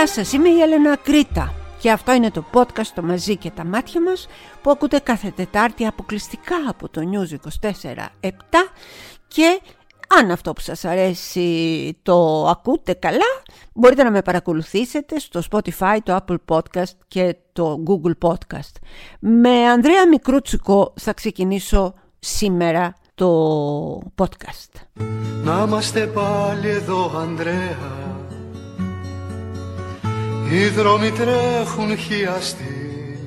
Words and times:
Γεια 0.00 0.08
σας, 0.08 0.32
είμαι 0.32 0.48
η 0.48 0.60
Έλενα 0.60 0.96
Κρήτα 0.96 1.54
και 1.78 1.90
αυτό 1.90 2.12
είναι 2.12 2.30
το 2.30 2.44
podcast 2.52 2.86
το 2.94 3.02
μαζί 3.02 3.36
και 3.36 3.50
τα 3.50 3.64
μάτια 3.64 4.02
μας 4.02 4.26
που 4.62 4.70
ακούτε 4.70 4.98
κάθε 4.98 5.30
Τετάρτη 5.30 5.86
αποκλειστικά 5.86 6.54
από 6.68 6.88
το 6.88 7.00
News 7.00 7.34
24-7 7.60 8.30
και 9.28 9.60
αν 10.08 10.30
αυτό 10.30 10.52
που 10.52 10.60
σας 10.60 10.84
αρέσει 10.84 11.98
το 12.02 12.46
ακούτε 12.46 12.92
καλά 12.92 13.42
μπορείτε 13.72 14.02
να 14.02 14.10
με 14.10 14.22
παρακολουθήσετε 14.22 15.18
στο 15.18 15.40
Spotify, 15.50 15.98
το 16.02 16.18
Apple 16.26 16.36
Podcast 16.48 16.96
και 17.08 17.36
το 17.52 17.82
Google 17.86 18.28
Podcast. 18.28 18.74
Με 19.20 19.68
Ανδρέα 19.68 20.08
Μικρούτσικο 20.08 20.92
θα 21.00 21.12
ξεκινήσω 21.12 21.94
σήμερα 22.18 22.94
το 23.14 23.32
podcast. 24.16 25.02
Να 25.44 25.64
είμαστε 25.66 26.06
πάλι 26.06 26.68
εδώ 26.68 27.18
Ανδρέα 27.18 28.19
οι 30.52 30.68
δρόμοι 30.68 31.10
τρέχουν 31.10 31.96
χιαστοί. 31.96 33.18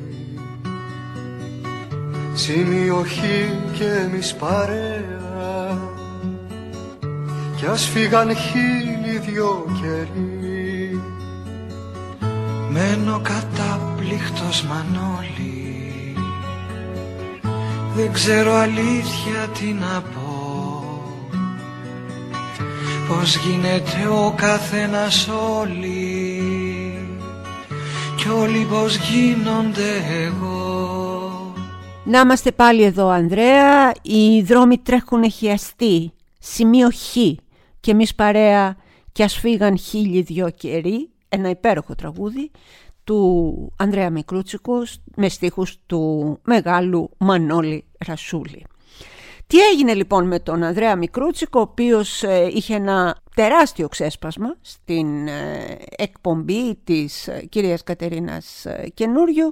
Σημειοχή 2.33 3.59
και 3.77 3.85
εμείς 3.85 4.33
παρέα 4.33 5.77
Κι 7.55 7.65
ας 7.65 7.85
φύγαν 7.85 8.35
χίλιοι 8.35 9.17
δυο 9.17 9.65
καιροί. 9.81 11.01
Μένω 12.69 13.21
κατάπληκτος 13.21 14.63
Μανώλη. 14.63 16.15
Δεν 17.95 18.11
ξέρω 18.11 18.53
αλήθεια 18.53 19.47
τι 19.59 19.73
να 19.73 20.01
πω. 20.01 20.23
Πως 23.07 23.35
γίνεται 23.35 24.07
ο 24.07 24.33
καθένας 24.35 25.27
όλοι 25.59 26.02
κι 28.23 28.29
όλοι 28.29 28.65
πως 28.65 28.97
γίνονται 28.97 29.91
εγώ. 30.25 31.53
Να 32.03 32.19
είμαστε 32.19 32.51
πάλι 32.51 32.83
εδώ 32.83 33.07
Ανδρέα. 33.07 33.91
Οι 34.01 34.41
δρόμοι 34.41 34.77
τρέχουν 34.77 35.31
χιαστοί 35.31 36.13
Σημείο 36.39 36.89
Χ. 36.89 37.17
Και 37.79 37.91
εμείς 37.91 38.15
παρέα 38.15 38.77
Κι 39.11 39.23
ας 39.23 39.37
φύγαν 39.37 39.77
χίλιοι 39.77 40.21
δυο 40.21 40.49
καιροί. 40.49 41.09
Ένα 41.29 41.49
υπέροχο 41.49 41.95
τραγούδι 41.95 42.51
του 43.03 43.71
Ανδρέα 43.77 44.09
Μικρούτσικους 44.09 44.97
με 45.15 45.29
στίχους 45.29 45.77
του 45.85 46.39
μεγάλου 46.43 47.09
Μανώλη 47.17 47.85
Ρασούλη. 48.07 48.65
Τι 49.47 49.59
έγινε 49.59 49.93
λοιπόν 49.93 50.27
με 50.27 50.39
τον 50.39 50.63
Ανδρέα 50.63 50.95
Μικρούτσικο, 50.95 51.59
ο 51.59 51.61
οποίος 51.61 52.23
ε, 52.23 52.49
είχε 52.53 52.75
ένα 52.75 53.22
τεράστιο 53.35 53.87
ξέσπασμα 53.87 54.55
στην 54.61 55.27
ε, 55.27 55.77
εκπομπή 55.97 56.75
της 56.83 57.27
ε, 57.27 57.45
κυρίας 57.49 57.83
Κατερίνας 57.83 58.65
Καινούριου 58.93 59.51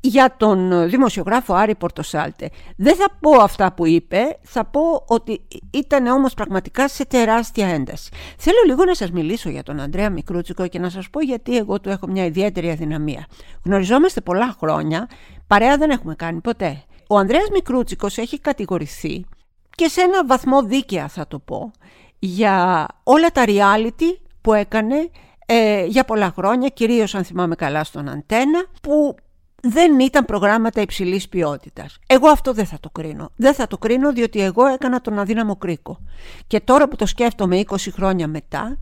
για 0.00 0.34
τον 0.36 0.88
δημοσιογράφο 0.88 1.54
Άρη 1.54 1.74
Πορτοσάλτε. 1.74 2.50
Δεν 2.76 2.96
θα 2.96 3.06
πω 3.20 3.30
αυτά 3.30 3.72
που 3.72 3.86
είπε, 3.86 4.38
θα 4.42 4.64
πω 4.64 5.04
ότι 5.06 5.40
ήταν 5.70 6.06
όμως 6.06 6.34
πραγματικά 6.34 6.88
σε 6.88 7.06
τεράστια 7.06 7.68
ένταση. 7.68 8.10
Θέλω 8.38 8.58
λίγο 8.66 8.84
να 8.84 8.94
σας 8.94 9.10
μιλήσω 9.10 9.50
για 9.50 9.62
τον 9.62 9.80
Ανδρέα 9.80 10.10
Μικρούτσικο 10.10 10.66
και 10.66 10.78
να 10.78 10.90
σας 10.90 11.10
πω 11.10 11.20
γιατί 11.20 11.56
εγώ 11.56 11.80
του 11.80 11.88
έχω 11.88 12.06
μια 12.06 12.24
ιδιαίτερη 12.24 12.70
αδυναμία. 12.70 13.26
Γνωριζόμαστε 13.64 14.20
πολλά 14.20 14.54
χρόνια, 14.58 15.08
παρέα 15.46 15.76
δεν 15.76 15.90
έχουμε 15.90 16.14
κάνει 16.14 16.40
ποτέ. 16.40 16.82
Ο 17.08 17.18
Ανδρέας 17.18 17.48
Μικρούτσικος 17.52 18.18
έχει 18.18 18.40
κατηγορηθεί 18.40 19.24
και 19.70 19.88
σε 19.88 20.00
ένα 20.00 20.26
βαθμό 20.26 20.62
δίκαια 20.62 21.08
θα 21.08 21.26
το 21.26 21.38
πω 21.38 21.70
για 22.18 22.86
όλα 23.02 23.28
τα 23.28 23.44
reality 23.46 24.18
που 24.40 24.52
έκανε 24.52 25.10
ε, 25.46 25.84
για 25.84 26.04
πολλά 26.04 26.32
χρόνια, 26.36 26.68
κυρίως 26.68 27.14
αν 27.14 27.24
θυμάμαι 27.24 27.54
καλά 27.54 27.84
στον 27.84 28.08
Αντένα, 28.08 28.64
που 28.82 29.14
δεν 29.60 30.00
ήταν 30.00 30.24
προγράμματα 30.24 30.80
υψηλής 30.80 31.28
ποιότητας. 31.28 31.98
Εγώ 32.06 32.28
αυτό 32.28 32.52
δεν 32.52 32.66
θα 32.66 32.76
το 32.80 32.90
κρίνω. 32.90 33.30
Δεν 33.36 33.54
θα 33.54 33.66
το 33.66 33.78
κρίνω 33.78 34.12
διότι 34.12 34.40
εγώ 34.40 34.66
έκανα 34.66 35.00
τον 35.00 35.18
αδύναμο 35.18 35.56
κρίκο. 35.56 35.98
Και 36.46 36.60
τώρα 36.60 36.88
που 36.88 36.96
το 36.96 37.06
σκέφτομαι 37.06 37.62
20 37.66 37.76
χρόνια 37.92 38.28
μετά, 38.28 38.78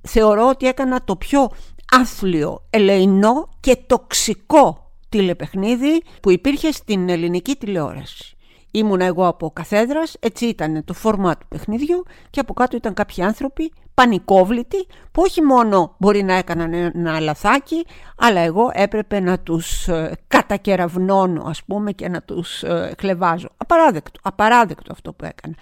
θεωρώ 0.00 0.48
ότι 0.48 0.66
έκανα 0.66 1.04
το 1.04 1.16
πιο 1.16 1.50
άθλιο, 1.90 2.62
ελεηνό 2.70 3.48
και 3.60 3.76
τοξικό 3.86 4.90
τηλεπαιχνίδι 5.08 6.02
που 6.22 6.30
υπήρχε 6.30 6.72
στην 6.72 7.08
ελληνική 7.08 7.54
τηλεόραση. 7.56 8.36
Ήμουνα 8.74 9.04
εγώ 9.04 9.26
από 9.26 9.50
καθέδρας, 9.50 10.16
έτσι 10.20 10.46
ήταν 10.46 10.84
το 10.84 10.92
φόρμα 10.92 11.36
του 11.36 11.48
παιχνιδιού 11.48 12.02
και 12.30 12.40
από 12.40 12.54
κάτω 12.54 12.76
ήταν 12.76 12.94
κάποιοι 12.94 13.24
άνθρωποι 13.24 13.72
πανικόβλητοι 13.94 14.86
που 15.12 15.22
όχι 15.22 15.42
μόνο 15.42 15.94
μπορεί 15.98 16.22
να 16.22 16.34
έκαναν 16.34 16.72
ένα 16.72 17.20
λαθάκι 17.20 17.86
αλλά 18.16 18.40
εγώ 18.40 18.70
έπρεπε 18.72 19.20
να 19.20 19.38
τους 19.38 19.88
ε, 19.88 20.12
κατακεραυνώνω 20.26 21.44
ας 21.46 21.64
πούμε 21.64 21.92
και 21.92 22.08
να 22.08 22.22
τους 22.22 22.62
ε, 22.62 22.94
χλεβάζω. 22.98 23.48
Απαράδεκτο, 23.56 24.20
απαράδεκτο 24.22 24.92
αυτό 24.92 25.12
που 25.12 25.24
έκανα. 25.24 25.54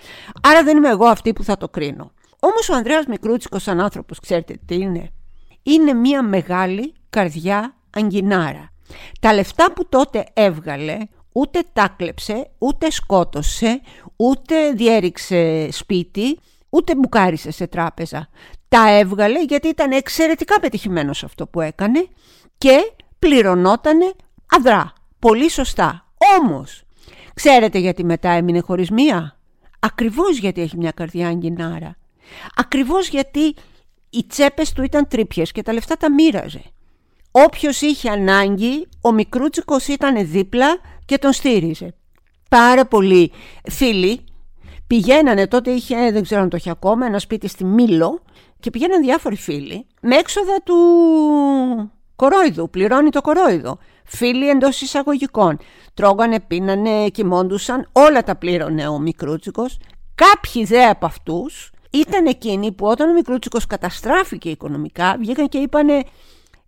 Άρα 0.42 0.62
δεν 0.62 0.76
είμαι 0.76 0.88
εγώ 0.88 1.06
αυτή 1.06 1.32
που 1.32 1.44
θα 1.44 1.56
το 1.56 1.68
κρίνω. 1.68 2.12
Όμως 2.40 2.68
ο 2.68 2.74
Ανδρέας 2.74 3.06
Μικρούτσικος 3.06 3.62
σαν 3.62 3.80
άνθρωπος 3.80 4.20
ξέρετε 4.20 4.58
τι 4.66 4.74
είναι; 4.74 5.10
Είναι 5.62 5.92
μια 5.92 6.22
μεγάλη 6.22 6.94
καρδιά 7.10 7.74
αγκινάρα. 7.90 8.70
Τα 9.20 9.34
λεφτά 9.34 9.72
που 9.72 9.88
τότε 9.88 10.24
έβγαλε 10.32 10.98
ούτε 11.32 11.64
τάκλεψε, 11.72 12.50
ούτε 12.58 12.90
σκότωσε, 12.90 13.80
ούτε 14.16 14.72
διέριξε 14.72 15.68
σπίτι, 15.70 16.38
ούτε 16.70 16.94
μπουκάρισε 16.94 17.50
σε 17.50 17.66
τράπεζα. 17.66 18.28
Τα 18.68 18.90
έβγαλε 18.90 19.42
γιατί 19.42 19.68
ήταν 19.68 19.92
εξαιρετικά 19.92 20.60
πετυχημένος 20.60 21.24
αυτό 21.24 21.46
που 21.46 21.60
έκανε 21.60 22.06
και 22.58 22.92
πληρωνότανε 23.18 24.12
αδρά. 24.50 24.92
Πολύ 25.18 25.50
σωστά. 25.50 26.04
Όμως, 26.40 26.82
ξέρετε 27.34 27.78
γιατί 27.78 28.04
μετά 28.04 28.30
έμεινε 28.30 28.60
χωρίς 28.60 28.90
μία; 28.90 29.40
Ακριβώς 29.80 30.38
γιατί 30.38 30.60
έχει 30.60 30.76
μια 30.76 30.90
καρδιά 30.90 31.28
αγκινάρα. 31.28 31.96
Ακριβώς 32.56 33.08
γιατί 33.08 33.54
οι 34.10 34.24
τσέπες 34.26 34.72
του 34.72 34.82
ήταν 34.82 35.08
τρύπιες 35.08 35.52
και 35.52 35.62
τα 35.62 35.72
λεφτά 35.72 35.96
τα 35.96 36.12
μοίραζε. 36.12 36.62
Όποιος 37.30 37.80
είχε 37.80 38.10
ανάγκη, 38.10 38.88
ο 39.00 39.12
Μικρούτσικος 39.12 39.86
ήταν 39.86 40.30
δίπλα 40.30 40.78
και 41.04 41.18
τον 41.18 41.32
στήριζε. 41.32 41.94
Πάρα 42.48 42.86
πολλοί 42.86 43.32
φίλοι 43.70 44.24
πηγαίνανε, 44.86 45.46
τότε 45.46 45.70
είχε, 45.70 46.10
δεν 46.10 46.22
ξέρω 46.22 46.40
αν 46.40 46.48
το 46.48 46.56
είχε 46.56 46.70
ακόμα, 46.70 47.06
ένα 47.06 47.18
σπίτι 47.18 47.48
στη 47.48 47.64
Μήλο 47.64 48.22
και 48.60 48.70
πηγαίναν 48.70 49.02
διάφοροι 49.02 49.36
φίλοι 49.36 49.86
με 50.00 50.16
έξοδα 50.16 50.62
του 50.64 50.74
κορόιδου, 52.16 52.70
πληρώνει 52.70 53.10
το 53.10 53.20
κορόιδο. 53.20 53.78
Φίλοι 54.04 54.48
εντός 54.48 54.80
εισαγωγικών. 54.80 55.58
Τρώγανε, 55.94 56.40
πίνανε, 56.40 57.08
κοιμώντουσαν, 57.08 57.88
όλα 57.92 58.22
τα 58.22 58.36
πλήρωνε 58.36 58.88
ο 58.88 58.98
Μικρούτσικος. 58.98 59.78
Κάποιοι 60.14 60.64
δε 60.64 60.84
από 60.84 61.06
αυτούς 61.06 61.70
ήταν 61.90 62.26
εκείνοι 62.26 62.72
που 62.72 62.86
όταν 62.86 63.08
ο 63.08 63.12
Μικρούτσικος 63.12 63.66
καταστράφηκε 63.66 64.50
οικονομικά 64.50 65.16
βγήκαν 65.18 65.48
και 65.48 65.58
είπανε 65.58 66.02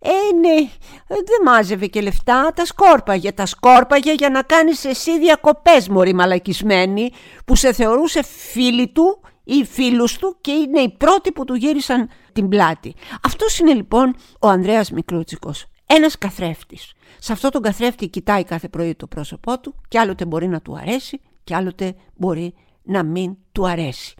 ε, 0.05 0.35
ναι, 0.35 0.69
δεν 1.07 1.41
μάζευε 1.45 1.87
και 1.87 2.01
λεφτά, 2.01 2.51
τα 2.55 2.65
σκόρπαγε. 2.65 3.31
Τα 3.31 3.45
σκόρπαγε 3.45 4.13
για 4.13 4.29
να 4.29 4.41
κάνεις 4.41 4.85
εσύ 4.85 5.19
διακοπές, 5.19 5.87
μωρή 5.89 6.13
μαλακισμένη, 6.13 7.11
που 7.45 7.55
σε 7.55 7.73
θεωρούσε 7.73 8.23
φίλη 8.23 8.87
του 8.87 9.19
ή 9.43 9.65
φίλους 9.65 10.17
του 10.17 10.37
και 10.41 10.51
είναι 10.51 10.79
οι 10.79 10.89
πρώτοι 10.97 11.31
που 11.31 11.45
του 11.45 11.53
γύρισαν 11.53 12.09
την 12.33 12.49
πλάτη. 12.49 12.95
Αυτός 13.23 13.59
είναι 13.59 13.73
λοιπόν 13.73 14.15
ο 14.39 14.47
Ανδρέας 14.47 14.91
Μικρούτσικος, 14.91 15.65
ένας 15.85 16.17
καθρέφτης. 16.17 16.91
Σε 17.19 17.31
αυτό 17.31 17.49
τον 17.49 17.61
καθρέφτη 17.61 18.07
κοιτάει 18.07 18.43
κάθε 18.43 18.67
πρωί 18.67 18.95
το 18.95 19.07
πρόσωπό 19.07 19.59
του 19.59 19.75
και 19.87 19.99
άλλοτε 19.99 20.25
μπορεί 20.25 20.47
να 20.47 20.61
του 20.61 20.77
αρέσει 20.81 21.19
και 21.43 21.55
άλλοτε 21.55 21.95
μπορεί 22.15 22.53
να 22.83 23.03
μην 23.03 23.35
του 23.51 23.67
αρέσει. 23.67 24.13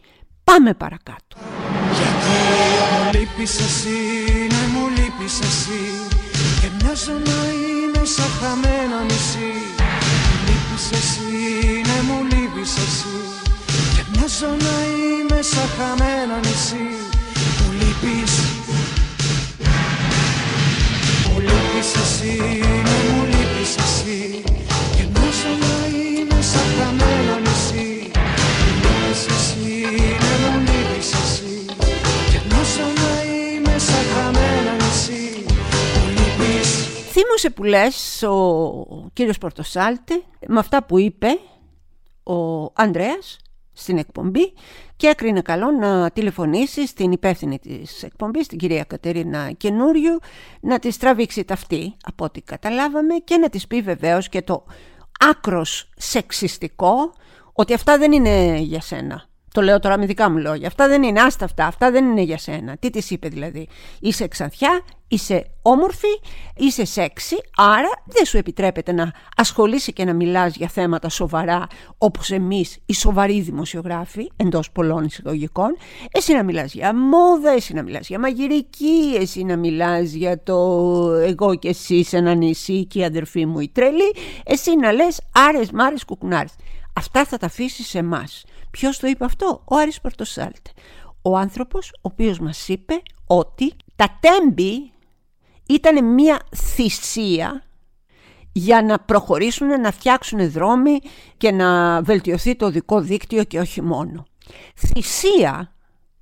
Πάμε 0.44 0.74
παρακάτω. 0.74 1.36
Γιατί 3.10 3.42
εσύ; 3.42 4.43
Λείπεις 5.04 5.38
εσύ. 5.48 5.82
Και 6.60 6.68
μοιάζω 6.78 7.16
να 7.28 7.40
είναι 7.60 8.02
σαν 8.14 8.30
χαμένα 8.40 8.98
νησί. 9.08 9.52
Λείπεις 10.46 10.86
εσύ, 10.98 11.30
ναι 11.86 11.98
μου 12.06 12.18
λείπεις 12.30 12.72
εσύ. 12.84 13.16
Και 13.94 14.02
μοιάζω 14.12 14.50
να 14.66 14.76
είμαι 14.96 15.40
σαν 15.50 15.68
χαμένα 15.76 16.36
νησί. 16.44 16.88
Μου 17.58 17.68
λείπεις. 17.78 18.34
Μου 21.26 21.36
λείπεις 21.46 21.90
εσύ, 22.02 22.34
ναι 22.86 22.98
μου 23.08 23.22
λείπεις 23.32 23.72
εσύ. 23.84 24.20
Και 24.96 25.04
μοιάζω 25.12 25.52
να 25.64 25.74
είμαι 25.96 26.38
σαν 26.50 26.68
χαμένα 26.76 27.34
νησί. 27.44 27.88
Μου 28.60 28.72
λείπεις 28.82 29.22
εσύ, 29.34 29.68
ναι 30.22 30.34
θύμωσε 37.34 37.50
που 37.50 37.64
λες 37.64 38.22
ο 38.22 39.10
κύριος 39.12 39.38
Πορτοσάλτε 39.38 40.22
με 40.46 40.58
αυτά 40.58 40.84
που 40.84 40.98
είπε 40.98 41.28
ο 42.22 42.64
Ανδρέας 42.74 43.38
στην 43.72 43.98
εκπομπή 43.98 44.52
και 44.96 45.06
έκρινε 45.06 45.40
καλό 45.40 45.70
να 45.70 46.10
τηλεφωνήσεις 46.10 46.88
στην 46.88 47.12
υπεύθυνη 47.12 47.58
της 47.58 48.02
εκπομπής, 48.02 48.46
την 48.46 48.58
κυρία 48.58 48.84
Κατερίνα 48.84 49.52
Καινούριου, 49.52 50.18
να 50.60 50.78
της 50.78 50.96
τραβήξει 50.96 51.44
ταυτή 51.44 51.96
από 52.04 52.24
ό,τι 52.24 52.40
καταλάβαμε 52.40 53.14
και 53.14 53.36
να 53.36 53.48
της 53.48 53.66
πει 53.66 53.80
βεβαίως 53.80 54.28
και 54.28 54.42
το 54.42 54.64
άκρος 55.20 55.90
σεξιστικό 55.96 57.12
ότι 57.52 57.74
αυτά 57.74 57.98
δεν 57.98 58.12
είναι 58.12 58.56
για 58.56 58.80
σένα. 58.80 59.28
Το 59.54 59.62
λέω 59.62 59.78
τώρα 59.78 59.98
με 59.98 60.06
δικά 60.06 60.30
μου 60.30 60.38
λόγια. 60.38 60.66
Αυτά 60.66 60.88
δεν 60.88 61.02
είναι, 61.02 61.20
άστα 61.20 61.44
αυτά, 61.44 61.66
αυτά 61.66 61.90
δεν 61.90 62.04
είναι 62.04 62.22
για 62.22 62.38
σένα. 62.38 62.76
Τι 62.76 62.90
της 62.90 63.10
είπε 63.10 63.28
δηλαδή. 63.28 63.68
Είσαι 64.00 64.28
ξανθιά, 64.28 64.80
είσαι 65.08 65.46
όμορφη, 65.62 66.20
είσαι 66.56 66.84
σεξι, 66.84 67.36
άρα 67.56 67.88
δεν 68.06 68.24
σου 68.24 68.36
επιτρέπεται 68.36 68.92
να 68.92 69.12
ασχολείσαι 69.36 69.90
και 69.90 70.04
να 70.04 70.12
μιλάς 70.12 70.56
για 70.56 70.68
θέματα 70.68 71.08
σοβαρά 71.08 71.66
όπως 71.98 72.30
εμείς 72.30 72.78
οι 72.86 72.94
σοβαροί 72.94 73.40
δημοσιογράφοι 73.40 74.30
εντός 74.36 74.70
πολλών 74.70 75.04
εισαγωγικών. 75.04 75.76
Εσύ 76.12 76.32
να 76.32 76.42
μιλάς 76.42 76.74
για 76.74 76.94
μόδα, 76.94 77.50
εσύ 77.50 77.74
να 77.74 77.82
μιλάς 77.82 78.08
για 78.08 78.18
μαγειρική, 78.18 79.16
εσύ 79.20 79.44
να 79.44 79.56
μιλάς 79.56 80.12
για 80.12 80.42
το 80.42 80.56
εγώ 81.26 81.54
και 81.54 81.68
εσύ 81.68 82.04
σε 82.04 82.16
ένα 82.16 82.34
νησί 82.34 82.84
και 82.84 82.98
η 82.98 83.04
αδερφή 83.04 83.46
μου 83.46 83.60
η 83.60 83.68
τρελή, 83.68 84.14
εσύ 84.44 84.76
να 84.76 84.92
λες 84.92 85.20
άρες 85.48 85.70
μάρες 85.70 86.04
κουκουνάρες. 86.04 86.52
Αυτά 86.96 87.24
θα 87.24 87.36
τα 87.36 87.46
αφήσει 87.46 87.82
σε 87.82 87.98
εμάς. 87.98 88.44
Ποιος 88.70 88.98
το 88.98 89.06
είπε 89.06 89.24
αυτό, 89.24 89.62
ο 89.64 89.76
Άρης 89.76 90.00
Πορτοσάλτε. 90.00 90.70
Ο 91.22 91.36
άνθρωπος 91.36 91.90
ο 91.92 91.98
οποίος 92.02 92.38
μας 92.38 92.68
είπε 92.68 93.02
ότι 93.26 93.72
τα 93.96 94.18
τέμπη 94.20 94.92
ήταν 95.68 96.14
μια 96.14 96.46
θυσία 96.56 97.62
για 98.52 98.82
να 98.82 98.98
προχωρήσουν 98.98 99.80
να 99.80 99.90
φτιάξουν 99.90 100.50
δρόμοι 100.50 100.98
και 101.36 101.50
να 101.50 102.02
βελτιωθεί 102.02 102.56
το 102.56 102.70
δικό 102.70 103.00
δίκτυο 103.00 103.44
και 103.44 103.58
όχι 103.58 103.82
μόνο. 103.82 104.24
Θυσία, 104.76 105.74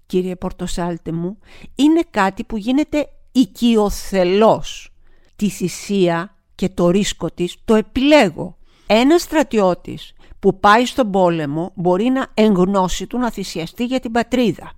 κύριε 0.07 0.37
Πορτοσάλτε 0.37 1.13
μου, 1.13 1.39
είναι 1.75 2.01
κάτι 2.11 2.45
που 2.45 2.57
γίνεται 2.57 3.09
οικειοθελώς. 3.33 4.91
Τη 5.37 5.49
θυσία 5.49 6.37
και 6.55 6.69
το 6.69 6.91
ρίσκο 6.91 7.31
της 7.31 7.57
το 7.65 7.75
επιλέγω. 7.75 8.57
Ένας 8.87 9.23
στρατιώτης 9.23 10.13
που 10.43 10.61
πάει 10.61 10.87
στον 10.87 11.11
πόλεμο 11.11 11.73
μπορεί 11.75 12.05
να 12.05 12.27
εγνώσει 12.35 13.07
του 13.07 13.19
να 13.19 13.31
θυσιαστεί 13.31 13.85
για 13.85 14.01
την 14.01 14.13
πατρίδα. 14.13 14.73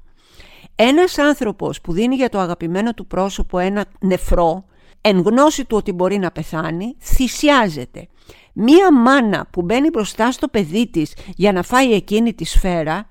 Ένας 0.74 1.18
άνθρωπος 1.18 1.80
που 1.80 1.92
δίνει 1.92 2.14
για 2.14 2.28
το 2.28 2.38
αγαπημένο 2.38 2.94
του 2.94 3.06
πρόσωπο 3.06 3.58
ένα 3.58 3.84
νεφρό, 4.00 4.64
εν 5.00 5.18
γνώση 5.18 5.64
του 5.64 5.76
ότι 5.76 5.92
μπορεί 5.92 6.18
να 6.18 6.30
πεθάνει, 6.30 6.96
θυσιάζεται. 7.00 8.08
Μία 8.52 8.92
μάνα 8.92 9.46
που 9.50 9.62
μπαίνει 9.62 9.88
μπροστά 9.88 10.32
στο 10.32 10.48
παιδί 10.48 10.88
της 10.90 11.16
για 11.36 11.52
να 11.52 11.62
φάει 11.62 11.92
εκείνη 11.92 12.34
τη 12.34 12.44
σφαίρα, 12.44 13.06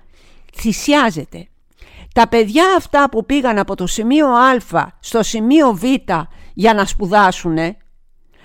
θυσιάζεται. 0.54 1.48
Τα 2.14 2.28
παιδιά 2.28 2.64
αυτά 2.76 3.08
που 3.10 3.26
πήγαν 3.26 3.58
από 3.58 3.74
το 3.74 3.86
σημείο 3.86 4.26
Α 4.26 4.58
στο 5.00 5.22
σημείο 5.22 5.72
Β 5.72 5.82
για 6.54 6.74
να 6.74 6.84
σπουδάσουνε, 6.84 7.76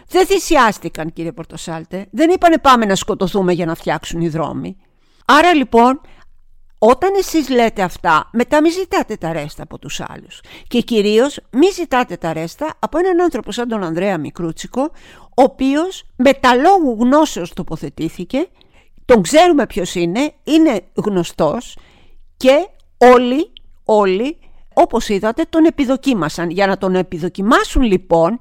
δεν 0.10 0.26
θυσιάστηκαν 0.26 1.14
κύριε 1.14 1.32
Πορτοσάλτε, 1.32 2.08
δεν 2.12 2.30
είπανε 2.30 2.58
πάμε 2.58 2.86
να 2.86 2.96
σκοτωθούμε 2.96 3.54
για 3.54 3.66
να 3.66 3.76
φτιάξουν 3.76 4.22
οι 4.22 4.30
δρόμοι. 4.30 4.78
Άρα 5.26 5.54
λοιπόν 5.54 6.02
όταν 6.80 7.10
εσείς 7.18 7.50
λέτε 7.50 7.82
αυτά, 7.82 8.30
μετά 8.34 8.62
μην 8.62 8.72
ζητάτε 8.72 9.16
τα 9.16 9.34
ρέστα 9.34 9.64
από 9.64 9.80
τους 9.80 10.02
άλλους. 10.08 10.42
Και 10.68 10.82
κυρίως 10.82 11.40
μην 11.52 11.74
ζητάτε 11.74 12.18
τα 12.18 12.34
ρέστα 12.34 12.74
από 12.80 12.98
έναν 12.98 13.22
άνθρωπο 13.22 13.52
σαν 13.52 13.68
τον 13.68 13.84
Ανδρέα 13.84 14.18
Μικρούτσικο, 14.18 14.82
ο 15.30 15.42
οποίος 15.44 16.04
με 16.16 16.34
τα 16.34 16.56
λόγου 16.56 16.98
γνώσεως 17.00 17.54
τοποθετήθηκε, 17.54 18.48
τον 19.06 19.22
ξέρουμε 19.22 19.66
ποιος 19.66 19.96
είναι, 19.96 20.34
είναι 20.44 20.82
γνωστός 20.94 21.78
και 22.38 22.68
όλοι, 22.98 23.52
όλοι, 23.84 24.38
όπως 24.74 25.10
είδατε, 25.10 25.44
τον 25.50 25.66
επιδοκίμασαν. 25.66 26.50
Για 26.50 26.68
να 26.68 26.78
τον 26.78 26.96
επιδοκιμάσουν 26.96 27.82
λοιπόν, 27.82 28.40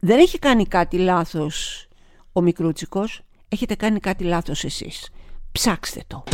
δεν 0.00 0.18
έχει 0.18 0.38
κάνει 0.38 0.66
κάτι 0.66 0.98
λάθος 0.98 1.86
ο 2.32 2.40
Μικρούτσικος, 2.40 3.20
έχετε 3.48 3.74
κάνει 3.74 4.00
κάτι 4.00 4.24
λάθος 4.24 4.64
εσείς. 4.64 5.10
Ψάξτε 5.52 6.02
το. 6.06 6.24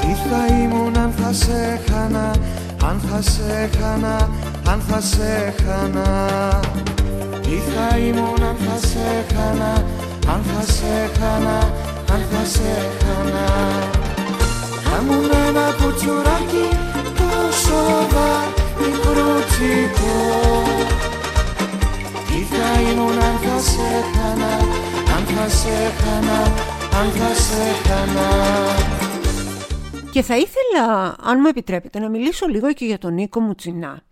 Τι 0.00 0.12
θα 0.28 0.46
ήμουν 0.46 0.96
αν 0.96 1.12
θα 1.12 1.32
σε 1.32 1.80
χάνα, 1.88 2.36
αν 2.84 3.00
θα 3.00 3.22
σε 3.22 3.70
χάνα, 3.78 4.30
αν 4.66 4.80
θα 4.80 5.00
σε 5.00 5.54
χάνα 5.62 6.60
τι 7.50 7.56
θα 7.56 7.96
ήμουν 7.98 8.42
αν 8.42 8.56
θα 8.56 8.86
σε 8.86 9.24
χάνα, 9.34 9.72
αν 10.32 10.42
θα 10.42 10.72
σε 10.72 11.10
χάνα, 11.18 11.58
αν 12.12 12.22
θα 12.30 12.44
σε 12.44 12.72
χάνα 13.02 13.46
Θα 14.84 14.98
ήμουν 15.02 15.30
ένα 15.48 15.64
κουτσουράκι 15.78 16.66
τόσο 17.18 17.78
μικρούτσικο 18.80 20.16
Τι 22.26 22.38
θα 22.52 22.80
ήμουν 22.90 23.18
αν 23.28 23.36
θα 23.44 23.58
σε 23.70 23.88
χάνα, 24.12 24.52
αν 25.16 25.24
θα 25.34 25.48
σε 25.48 25.92
χάνα, 26.00 26.40
αν 27.00 27.10
θα 27.10 27.34
σε 27.34 27.88
χάνα 27.88 28.28
και 30.12 30.22
θα 30.22 30.36
ήθελα, 30.36 31.16
αν 31.22 31.38
μου 31.40 31.46
επιτρέπετε, 31.46 31.98
να 31.98 32.08
μιλήσω 32.08 32.46
λίγο 32.46 32.72
και 32.72 32.84
για 32.84 32.98
τον 32.98 33.14
Νίκο 33.14 33.40
Μουτσινά. 33.40 34.02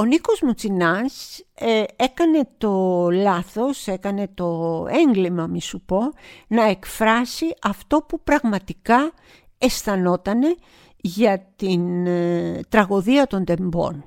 Ο 0.00 0.04
Νίκος 0.04 0.40
Μουτσινάς 0.42 1.44
ε, 1.54 1.84
έκανε 1.96 2.48
το 2.58 3.06
λάθος, 3.10 3.86
έκανε 3.86 4.28
το 4.34 4.84
έγκλημα 4.88 5.46
μη 5.46 5.60
σου 5.60 5.80
πω, 5.80 5.98
να 6.48 6.62
εκφράσει 6.62 7.46
αυτό 7.62 8.04
που 8.08 8.22
πραγματικά 8.22 9.12
αισθανότανε 9.58 10.54
για 10.96 11.52
την 11.56 12.06
ε, 12.06 12.60
τραγωδία 12.68 13.26
των 13.26 13.44
τεμπών. 13.44 14.04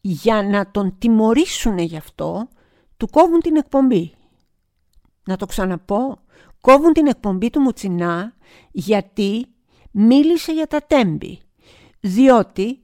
Για 0.00 0.42
να 0.42 0.70
τον 0.70 0.98
τιμωρήσουν 0.98 1.78
γι' 1.78 1.96
αυτό, 1.96 2.48
του 2.96 3.08
κόβουν 3.10 3.40
την 3.40 3.56
εκπομπή. 3.56 4.14
Να 5.24 5.36
το 5.36 5.46
ξαναπώ, 5.46 6.18
κόβουν 6.60 6.92
την 6.92 7.06
εκπομπή 7.06 7.50
του 7.50 7.60
Μουτσινά 7.60 8.34
γιατί 8.70 9.46
μίλησε 9.90 10.52
για 10.52 10.66
τα 10.66 10.80
τέμπη. 10.86 11.40
Διότι 12.00 12.82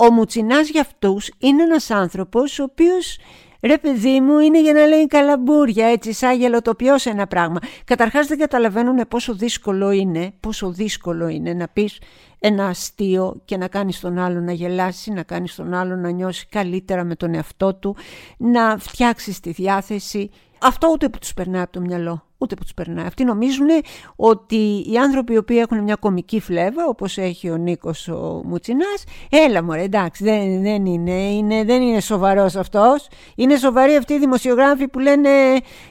ο 0.00 0.10
Μουτσινάς 0.10 0.68
για 0.68 0.80
αυτούς 0.80 1.30
είναι 1.38 1.62
ένας 1.62 1.90
άνθρωπος 1.90 2.58
ο 2.58 2.62
οποίος 2.62 3.18
Ρε 3.60 3.78
παιδί 3.78 4.20
μου 4.20 4.38
είναι 4.38 4.60
για 4.62 4.72
να 4.72 4.86
λέει 4.86 5.06
καλαμπούρια 5.06 5.86
έτσι 5.86 6.12
σαν 6.12 6.38
γελοτοποιός 6.38 7.06
ένα 7.06 7.26
πράγμα. 7.26 7.58
Καταρχάς 7.84 8.26
δεν 8.26 8.38
καταλαβαίνουν 8.38 9.08
πόσο 9.08 9.34
δύσκολο 9.34 9.90
είναι, 9.90 10.32
πόσο 10.40 10.70
δύσκολο 10.70 11.28
είναι 11.28 11.52
να 11.52 11.68
πεις 11.68 11.98
ένα 12.38 12.66
αστείο 12.66 13.40
και 13.44 13.56
να 13.56 13.68
κάνεις 13.68 14.00
τον 14.00 14.18
άλλο 14.18 14.40
να 14.40 14.52
γελάσει, 14.52 15.10
να 15.10 15.22
κάνεις 15.22 15.54
τον 15.54 15.74
άλλο 15.74 15.96
να 15.96 16.10
νιώσει 16.10 16.46
καλύτερα 16.46 17.04
με 17.04 17.14
τον 17.14 17.34
εαυτό 17.34 17.74
του, 17.74 17.96
να 18.36 18.78
φτιάξεις 18.78 19.40
τη 19.40 19.50
διάθεση. 19.50 20.30
Αυτό 20.58 20.88
ούτε 20.92 21.08
που 21.08 21.18
τους 21.18 21.34
περνάει 21.34 21.62
από 21.62 21.72
το 21.72 21.80
μυαλό 21.80 22.27
ούτε 22.38 22.54
που 22.54 22.62
τους 22.62 22.74
περνάει. 22.74 23.06
Αυτοί 23.06 23.24
νομίζουν 23.24 23.68
ότι 24.16 24.84
οι 24.90 24.96
άνθρωποι 24.96 25.32
οι 25.32 25.36
οποίοι 25.36 25.58
έχουν 25.60 25.82
μια 25.82 25.94
κομική 25.94 26.40
φλέβα, 26.40 26.86
όπως 26.88 27.18
έχει 27.18 27.50
ο 27.50 27.56
Νίκος 27.56 28.08
ο 28.08 28.42
Μουτσινάς, 28.44 29.04
έλα 29.30 29.62
μωρέ, 29.62 29.82
εντάξει, 29.82 30.24
δεν, 30.24 30.62
δεν 30.62 30.86
είναι, 30.86 31.12
είναι, 31.12 31.64
δεν 31.64 31.82
είναι 31.82 32.00
σοβαρός 32.00 32.56
αυτός. 32.56 33.08
Είναι 33.34 33.56
σοβαροί 33.56 33.96
αυτοί 33.96 34.12
οι 34.14 34.18
δημοσιογράφοι 34.18 34.88
που 34.88 34.98
λένε 34.98 35.28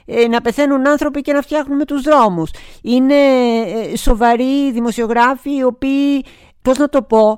ε, 0.06 0.28
να 0.28 0.42
πεθαίνουν 0.42 0.88
άνθρωποι 0.88 1.22
και 1.22 1.34
να 1.34 1.42
φτιάχνουμε 1.42 1.86
τους 1.86 2.02
δρόμους. 2.02 2.52
Είναι 2.82 3.16
ε, 3.16 3.96
σοβαροί 3.96 4.72
δημοσιογράφοι 4.72 5.56
οι 5.56 5.64
οποίοι, 5.64 6.26
πώς 6.62 6.78
να 6.78 6.90
το 6.90 7.02
πω, 7.02 7.38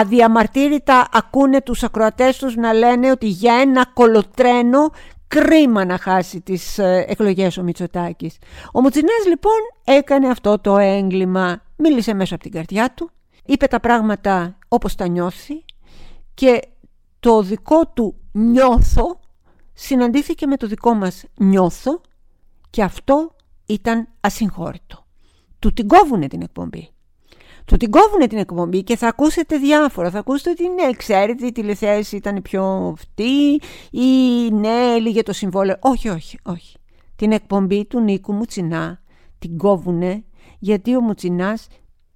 αδιαμαρτύρητα 0.00 1.08
ακούνε 1.12 1.60
τους 1.60 1.82
ακροατές 1.82 2.38
τους 2.38 2.56
να 2.56 2.72
λένε 2.72 3.10
ότι 3.10 3.26
για 3.26 3.54
ένα 3.54 3.86
κολοτρένο 3.94 4.90
κρίμα 5.28 5.84
να 5.84 5.98
χάσει 5.98 6.40
τις 6.40 6.78
ε, 6.78 7.04
εκλογές 7.08 7.56
ο 7.56 7.62
Μητσοτάκης. 7.62 8.36
Ο 8.72 8.80
Μουτσινάς 8.80 9.26
λοιπόν 9.26 9.58
έκανε 9.84 10.28
αυτό 10.28 10.58
το 10.58 10.78
έγκλημα, 10.78 11.62
μίλησε 11.76 12.14
μέσα 12.14 12.34
από 12.34 12.42
την 12.42 12.52
καρδιά 12.52 12.92
του, 12.94 13.10
είπε 13.44 13.66
τα 13.66 13.80
πράγματα 13.80 14.58
όπως 14.68 14.94
τα 14.94 15.08
νιώθει 15.08 15.64
και 16.34 16.60
το 17.20 17.42
δικό 17.42 17.86
του 17.86 18.14
νιώθω 18.32 19.20
συναντήθηκε 19.72 20.46
με 20.46 20.56
το 20.56 20.66
δικό 20.66 20.94
μας 20.94 21.24
νιώθω 21.36 22.00
και 22.70 22.82
αυτό 22.82 23.34
ήταν 23.66 24.08
ασυγχώρητο. 24.20 25.06
Του 25.58 25.72
την 25.72 25.88
κόβουνε 25.88 26.26
την 26.26 26.42
εκπομπή 26.42 26.90
του 27.68 27.76
την 27.76 27.90
κόβουν 27.90 28.28
την 28.28 28.38
εκπομπή 28.38 28.82
και 28.82 28.96
θα 28.96 29.08
ακούσετε 29.08 29.56
διάφορα. 29.56 30.10
Θα 30.10 30.18
ακούσετε 30.18 30.50
ότι 30.50 30.68
ναι, 30.68 30.92
ξέρετε, 30.96 31.46
η 31.46 31.52
τηλεθέαση 31.52 32.16
ήταν 32.16 32.42
πιο 32.42 32.94
αυτή 32.96 33.60
ή 33.90 34.50
ναι, 34.52 34.94
έλεγε 34.96 35.22
το 35.22 35.32
συμβόλαιο. 35.32 35.76
Όχι, 35.80 36.08
όχι, 36.08 36.38
όχι. 36.42 36.76
Την 37.16 37.32
εκπομπή 37.32 37.84
του 37.84 38.00
Νίκου 38.00 38.32
Μουτσινά 38.32 39.00
την 39.38 39.58
κόβουνε 39.58 40.24
γιατί 40.58 40.96
ο 40.96 41.00
Μουτσινάς 41.00 41.66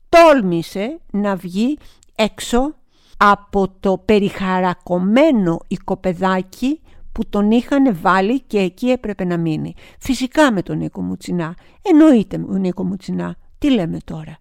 τόλμησε 0.08 1.00
να 1.10 1.36
βγει 1.36 1.78
έξω 2.14 2.74
από 3.16 3.74
το 3.80 4.02
περιχαρακωμένο 4.04 5.58
οικοπεδάκι 5.68 6.80
που 7.12 7.28
τον 7.28 7.50
είχαν 7.50 7.96
βάλει 8.00 8.40
και 8.40 8.58
εκεί 8.58 8.90
έπρεπε 8.90 9.24
να 9.24 9.36
μείνει. 9.36 9.74
Φυσικά 9.98 10.52
με 10.52 10.62
τον 10.62 10.76
Νίκο 10.76 11.02
Μουτσινά. 11.02 11.54
Εννοείται 11.82 12.38
με 12.38 12.46
τον 12.46 12.60
Νίκο 12.60 12.84
Μουτσινά. 12.84 13.36
Τι 13.58 13.70
λέμε 13.70 13.98
τώρα; 14.04 14.38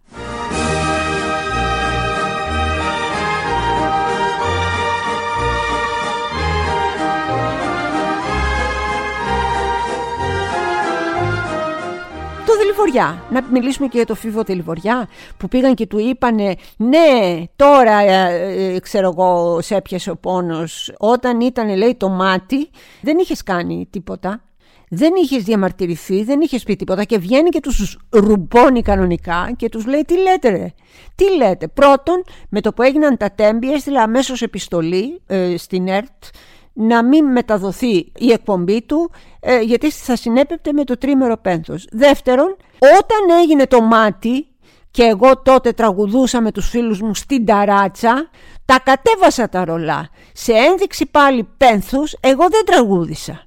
Το 12.81 12.87
Δελιβοριά. 12.87 13.23
Να 13.31 13.41
μιλήσουμε 13.51 13.87
και 13.87 13.97
για 13.97 14.05
το 14.05 14.15
Φίβο 14.15 14.43
Δελιβοριά 14.43 15.07
που 15.37 15.47
πήγαν 15.47 15.73
και 15.73 15.87
του 15.87 15.99
είπανε 15.99 16.55
ναι 16.77 17.41
τώρα 17.55 17.99
ε, 17.99 18.73
ε, 18.73 18.79
ξέρω 18.79 19.07
εγώ 19.07 19.61
σε 19.61 19.75
έπιασε 19.75 20.11
ο 20.11 20.15
πόνος 20.15 20.93
όταν 20.97 21.39
ήταν 21.39 21.75
λέει 21.75 21.95
το 21.95 22.09
μάτι 22.09 22.69
δεν 23.01 23.17
είχες 23.17 23.43
κάνει 23.43 23.87
τίποτα 23.89 24.41
δεν 24.93 25.11
είχες 25.23 25.43
διαμαρτυρηθεί, 25.43 26.23
δεν 26.23 26.41
είχες 26.41 26.63
πει 26.63 26.75
τίποτα 26.75 27.03
και 27.03 27.17
βγαίνει 27.17 27.49
και 27.49 27.59
τους 27.59 27.97
ρουμπώνει 28.09 28.81
κανονικά 28.81 29.51
και 29.57 29.69
τους 29.69 29.85
λέει: 29.85 30.01
Τι 30.01 30.17
λέτε, 30.17 30.49
ρε, 30.49 30.73
τι 31.15 31.35
λέτε. 31.35 31.67
Πρώτον, 31.67 32.23
με 32.49 32.61
το 32.61 32.73
που 32.73 32.81
έγιναν 32.81 33.17
τα 33.17 33.31
τέμπη, 33.31 33.73
έστειλα 33.73 34.01
αμέσως 34.01 34.41
επιστολή 34.41 35.21
ε, 35.27 35.57
στην 35.57 35.87
ΕΡΤ 35.87 36.23
να 36.73 37.03
μην 37.03 37.25
μεταδοθεί 37.25 38.11
η 38.17 38.31
εκπομπή 38.31 38.81
του 38.81 39.11
ε, 39.43 39.59
γιατί 39.59 39.91
θα 39.91 40.15
συνέπεπτε 40.15 40.71
με 40.71 40.83
το 40.83 40.97
τρίμερο 40.97 41.37
πένθος. 41.37 41.87
Δεύτερον, 41.91 42.57
όταν 42.79 43.37
έγινε 43.41 43.67
το 43.67 43.81
μάτι 43.81 44.47
και 44.91 45.03
εγώ 45.03 45.41
τότε 45.41 45.71
τραγουδούσα 45.71 46.41
με 46.41 46.51
τους 46.51 46.69
φίλους 46.69 47.01
μου 47.01 47.15
στην 47.15 47.45
ταράτσα, 47.45 48.29
τα 48.65 48.79
κατέβασα 48.83 49.49
τα 49.49 49.65
ρολά. 49.65 50.09
Σε 50.33 50.53
ένδειξη 50.53 51.05
πάλι 51.05 51.47
πένθους, 51.57 52.15
εγώ 52.19 52.47
δεν 52.49 52.65
τραγούδισα. 52.65 53.45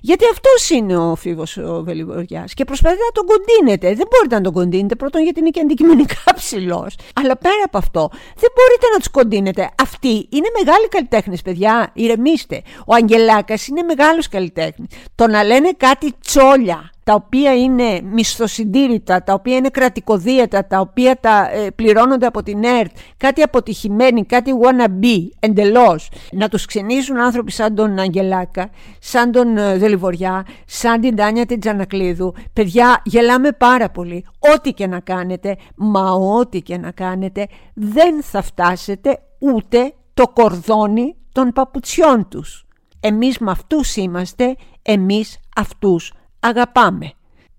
Γιατί 0.00 0.24
αυτός 0.32 0.70
είναι 0.70 0.96
ο 0.96 1.14
φίβος 1.14 1.56
ο 1.56 1.82
Βελιβοριά. 1.82 2.44
Και 2.54 2.64
προσπαθείτε 2.64 3.02
να 3.02 3.12
τον 3.12 3.26
κοντίνετε. 3.26 3.94
Δεν 3.94 4.06
μπορείτε 4.10 4.34
να 4.34 4.40
τον 4.40 4.52
κοντίνετε 4.52 4.94
πρώτον 4.94 5.22
γιατί 5.22 5.40
είναι 5.40 5.50
και 5.50 5.60
αντικειμενικά 5.60 6.22
ψηλός. 6.40 6.94
Αλλά 7.14 7.36
πέρα 7.36 7.62
από 7.64 7.78
αυτό, 7.78 8.08
δεν 8.12 8.50
μπορείτε 8.54 8.86
να 8.92 8.98
τους 8.98 9.08
κοντίνετε. 9.08 9.70
Αυτοί 9.82 10.28
είναι 10.30 10.48
μεγάλοι 10.58 10.88
καλλιτέχνες, 10.88 11.42
παιδιά. 11.42 11.90
Ηρεμήστε. 11.94 12.62
Ο 12.86 12.94
Αγγελάκας 12.94 13.66
είναι 13.66 13.82
μεγάλος 13.82 14.28
καλλιτέχνης. 14.28 14.88
Το 15.14 15.26
να 15.26 15.44
λένε 15.44 15.70
κάτι 15.76 16.12
τσόλια 16.20 16.90
τα 17.06 17.14
οποία 17.14 17.56
είναι 17.56 18.00
μισθοσυντήρητα, 18.02 19.22
τα 19.22 19.32
οποία 19.32 19.56
είναι 19.56 19.68
κρατικοδίαιτα, 19.68 20.66
τα 20.66 20.80
οποία 20.80 21.20
τα 21.20 21.50
ε, 21.52 21.70
πληρώνονται 21.70 22.26
από 22.26 22.42
την 22.42 22.64
ΕΡΤ, 22.64 22.96
κάτι 23.16 23.42
αποτυχημένοι, 23.42 24.24
κάτι 24.24 24.50
wannabe 24.62 25.28
εντελώς. 25.38 26.08
Να 26.32 26.48
τους 26.48 26.64
ξενίζουν 26.64 27.20
άνθρωποι 27.20 27.52
σαν 27.52 27.74
τον 27.74 27.98
Αγγελάκα, 27.98 28.70
σαν 28.98 29.32
τον 29.32 29.56
ε, 29.56 29.76
Δελιβοριά, 29.76 30.46
σαν 30.66 31.00
την 31.00 31.16
Τάνια 31.16 31.46
την 31.46 31.60
Τζανακλείδου. 31.60 32.34
Παιδιά, 32.52 33.02
γελάμε 33.04 33.52
πάρα 33.52 33.90
πολύ. 33.90 34.24
Ό,τι 34.54 34.72
και 34.72 34.86
να 34.86 35.00
κάνετε, 35.00 35.56
μα 35.74 36.12
ό,τι 36.12 36.62
και 36.62 36.76
να 36.76 36.90
κάνετε, 36.90 37.46
δεν 37.74 38.22
θα 38.22 38.42
φτάσετε 38.42 39.18
ούτε 39.38 39.92
το 40.14 40.28
κορδόνι 40.28 41.16
των 41.32 41.52
παπουτσιών 41.52 42.28
τους. 42.28 42.66
Εμείς 43.00 43.38
με 43.38 43.50
αυτούς 43.50 43.96
είμαστε, 43.96 44.56
εμείς 44.82 45.38
αυτούς 45.56 46.12
αγαπάμε. 46.40 47.12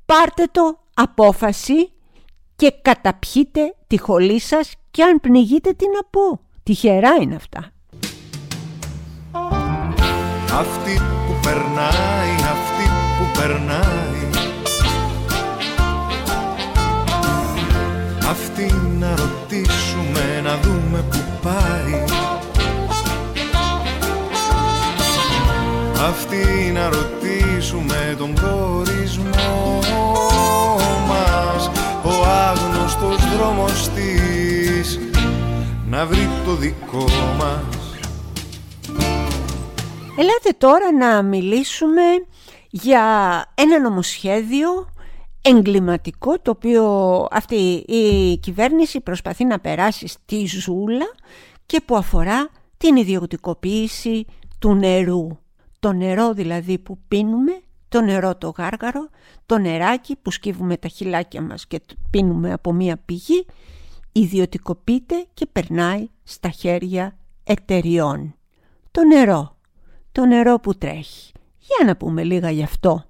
Πάρτε 0.05 0.47
το 0.51 0.79
απόφαση 0.93 1.91
και 2.55 2.73
καταπιείτε 2.81 3.75
τη 3.87 3.97
χολή 3.99 4.39
σας 4.39 4.71
και 4.91 5.03
αν 5.03 5.19
πνιγείτε 5.19 5.71
τι 5.71 5.85
να 5.85 6.03
πω. 6.09 6.39
Τυχερά 6.63 7.15
είναι 7.21 7.35
αυτά. 7.35 7.71
Αυτή 10.59 10.97
που 10.97 11.33
περνάει, 11.41 12.33
αυτή 12.35 12.89
που 13.17 13.39
περνάει 13.39 14.07
Αυτή 18.29 18.73
να 18.99 19.09
ρωτήσουμε, 19.09 20.41
να 20.43 20.57
δούμε 20.57 21.05
που 21.09 21.17
πάει 21.41 22.03
Αυτή 26.07 26.71
να 26.73 26.85
ρωτήσουμε 26.85 27.16
τον 28.17 28.33
προορισμό 28.33 29.79
μας 31.07 31.69
Ο 32.03 32.25
άγνωστος 32.25 33.35
δρόμος 33.35 33.89
της 33.89 34.99
να 35.89 36.05
βρει 36.05 36.29
το 36.45 36.55
δικό 36.55 37.05
μας 37.37 37.75
Ελάτε 40.17 40.49
τώρα 40.57 40.93
να 40.93 41.21
μιλήσουμε 41.21 42.01
για 42.69 43.01
ένα 43.55 43.79
νομοσχέδιο 43.79 44.69
εγκληματικό 45.41 46.39
το 46.39 46.51
οποίο 46.51 46.85
αυτή 47.31 47.55
η 47.87 48.37
κυβέρνηση 48.37 49.01
προσπαθεί 49.01 49.45
να 49.45 49.59
περάσει 49.59 50.07
στη 50.07 50.45
ζούλα 50.45 51.07
και 51.65 51.81
που 51.85 51.95
αφορά 51.95 52.49
την 52.77 52.95
ιδιωτικοποίηση 52.95 54.25
του 54.59 54.75
νερού. 54.75 55.27
Το 55.79 55.93
νερό 55.93 56.33
δηλαδή 56.33 56.77
που 56.77 56.99
πίνουμε, 57.07 57.61
το 57.89 58.01
νερό 58.01 58.35
το 58.35 58.53
γάργαρο, 58.57 59.09
το 59.45 59.57
νεράκι 59.57 60.15
που 60.15 60.31
σκύβουμε 60.31 60.77
τα 60.77 60.87
χυλάκια 60.87 61.41
μας 61.41 61.67
και 61.67 61.81
πίνουμε 62.09 62.53
από 62.53 62.73
μία 62.73 62.97
πηγή, 62.97 63.45
ιδιωτικοποιείται 64.11 65.25
και 65.33 65.45
περνάει 65.45 66.09
στα 66.23 66.49
χέρια 66.49 67.17
εταιριών. 67.43 68.35
Το 68.91 69.05
νερό, 69.05 69.57
το 70.11 70.25
νερό 70.25 70.59
που 70.59 70.73
τρέχει. 70.73 71.31
Για 71.59 71.85
να 71.85 71.97
πούμε 71.97 72.23
λίγα 72.23 72.49
γι' 72.49 72.63
αυτό. 72.63 73.05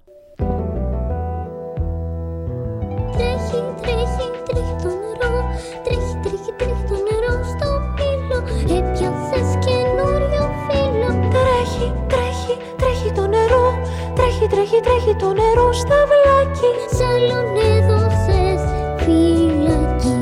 Τρέχει, 14.80 15.00
τρέχει 15.02 15.16
το 15.16 15.26
νερό 15.26 15.72
στα 15.72 15.96
βλάκι 16.10 16.70
Σαλον 16.96 17.48
έδωσες 17.76 18.60
φυλακή. 18.96 20.16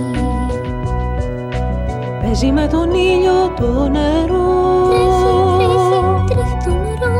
Παίζει 2.22 2.52
με 2.52 2.66
τον 2.66 2.90
ήλιο 2.90 3.54
το 3.60 3.88
νερό. 3.88 4.48
Τρέχει, 4.90 5.30
τρέχει, 5.56 6.24
τρέχει 6.28 6.56
το 6.64 6.70
νερό. 6.70 7.14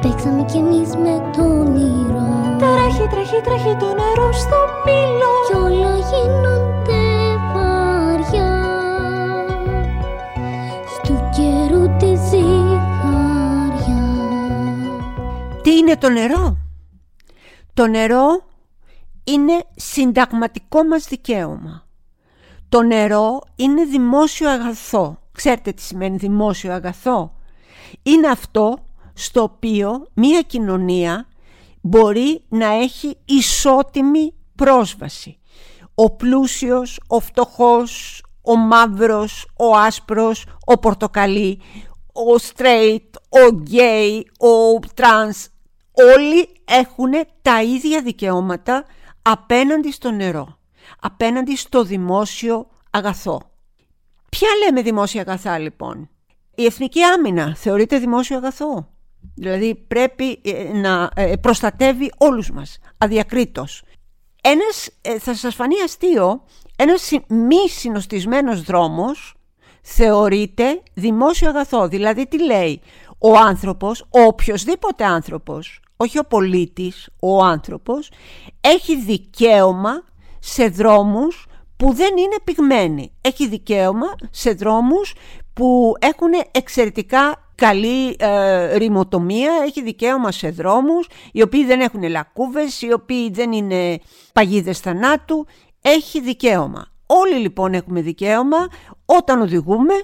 Παίξαμε 0.00 0.42
κι 0.42 0.56
εμείς 0.56 0.90
με 0.96 1.14
τον 1.36 1.76
ήρω 1.76 2.28
Τρέχει, 2.58 3.06
τρέχει, 3.12 3.40
τρέχει 3.44 3.76
το 3.76 3.86
νερό 3.86 4.32
στο 4.32 4.58
μήλο 4.84 5.32
Κι 5.46 5.56
όλα 5.64 5.94
γίνονται 6.10 7.02
βαριά. 7.54 8.52
Στου 10.94 11.14
καιρού 11.36 11.96
της 11.96 12.20
ζυγαριά. 12.28 14.04
Τι 15.62 15.76
είναι 15.76 15.96
το 15.96 16.08
νερό; 16.08 16.56
Το 17.76 17.86
νερό 17.86 18.44
είναι 19.24 19.64
συνταγματικό 19.76 20.84
μας 20.84 21.04
δικαίωμα. 21.04 21.86
Το 22.68 22.82
νερό 22.82 23.40
είναι 23.56 23.84
δημόσιο 23.84 24.50
αγαθό. 24.50 25.18
Ξέρετε 25.32 25.72
τι 25.72 25.82
σημαίνει 25.82 26.16
δημόσιο 26.16 26.72
αγαθό; 26.72 27.32
Είναι 28.02 28.28
αυτό 28.28 28.78
στο 29.14 29.42
οποίο 29.42 30.06
μία 30.14 30.42
κοινωνία 30.42 31.26
μπορεί 31.80 32.42
να 32.48 32.66
έχει 32.66 33.16
ισότιμη 33.24 34.34
πρόσβαση. 34.54 35.38
Ο 35.94 36.10
πλούσιος, 36.10 37.00
ο 37.06 37.20
φτωχός, 37.20 38.22
ο 38.42 38.56
μαύρος, 38.56 39.48
ο 39.58 39.76
άσπρος, 39.76 40.46
ο 40.64 40.78
πορτοκαλί, 40.78 41.60
ο 42.12 42.52
straight, 42.54 43.08
ο 43.28 43.62
gay, 43.70 44.20
ο 44.38 44.78
trans, 44.94 45.46
όλοι 45.96 46.48
έχουν 46.64 47.10
τα 47.42 47.62
ίδια 47.62 48.02
δικαιώματα 48.02 48.84
απέναντι 49.22 49.92
στο 49.92 50.10
νερό, 50.10 50.58
απέναντι 51.00 51.56
στο 51.56 51.84
δημόσιο 51.84 52.66
αγαθό. 52.90 53.42
Ποια 54.28 54.48
λέμε 54.64 54.82
δημόσια 54.82 55.20
αγαθά 55.20 55.58
λοιπόν; 55.58 56.08
Η 56.54 56.64
εθνική 56.64 57.02
άμυνα 57.02 57.54
θεωρείται 57.56 57.98
δημόσιο 57.98 58.36
αγαθό; 58.36 58.88
Δηλαδή 59.34 59.74
πρέπει 59.74 60.40
ε, 60.44 60.72
να 60.72 61.10
ε, 61.14 61.36
προστατεύει 61.36 62.12
όλους 62.16 62.50
μας, 62.50 62.78
αδιακρίτως. 62.98 63.82
Ένας, 64.42 64.88
ε, 65.00 65.18
θα 65.18 65.34
σας 65.34 65.54
φανεί 65.54 65.80
αστείο, 65.84 66.44
ένας 66.76 67.10
μη 67.28 67.68
συνοστισμένος 67.68 68.62
δρόμος 68.62 69.34
θεωρείται 69.82 70.82
δημόσιο 70.94 71.48
αγαθό. 71.48 71.88
Δηλαδή 71.88 72.26
τι 72.26 72.44
λέει, 72.44 72.80
ο 73.18 73.36
άνθρωπος, 73.36 74.00
ο 74.00 74.20
οποιοδήποτε 74.20 75.04
άνθρωπος 75.04 75.80
όχι 75.96 76.18
ο 76.18 76.24
πολίτης, 76.24 77.08
ο 77.20 77.42
άνθρωπος, 77.42 78.10
έχει 78.60 78.96
δικαίωμα 78.96 80.04
σε 80.40 80.68
δρόμους 80.68 81.46
που 81.76 81.92
δεν 81.92 82.16
είναι 82.16 82.36
πυγμένη. 82.44 83.12
Έχει 83.20 83.48
δικαίωμα 83.48 84.06
σε 84.30 84.50
δρόμους 84.50 85.14
που 85.52 85.94
έχουν 85.98 86.30
εξαιρετικά 86.50 87.50
καλή 87.54 88.16
ε, 88.18 88.76
ρημοτομία, 88.76 89.52
έχει 89.66 89.82
δικαίωμα 89.82 90.32
σε 90.32 90.50
δρόμους 90.50 91.08
οι 91.32 91.42
οποίοι 91.42 91.64
δεν 91.64 91.80
έχουν 91.80 92.02
λακκούβες, 92.02 92.82
οι 92.82 92.92
οποίοι 92.92 93.30
δεν 93.30 93.52
είναι 93.52 93.98
παγίδες 94.32 94.80
θανάτου, 94.80 95.46
έχει 95.82 96.20
δικαίωμα. 96.20 96.86
Όλοι 97.06 97.34
λοιπόν 97.34 97.74
έχουμε 97.74 98.00
δικαίωμα 98.00 98.68
όταν 99.04 99.40
οδηγούμε 99.40 99.94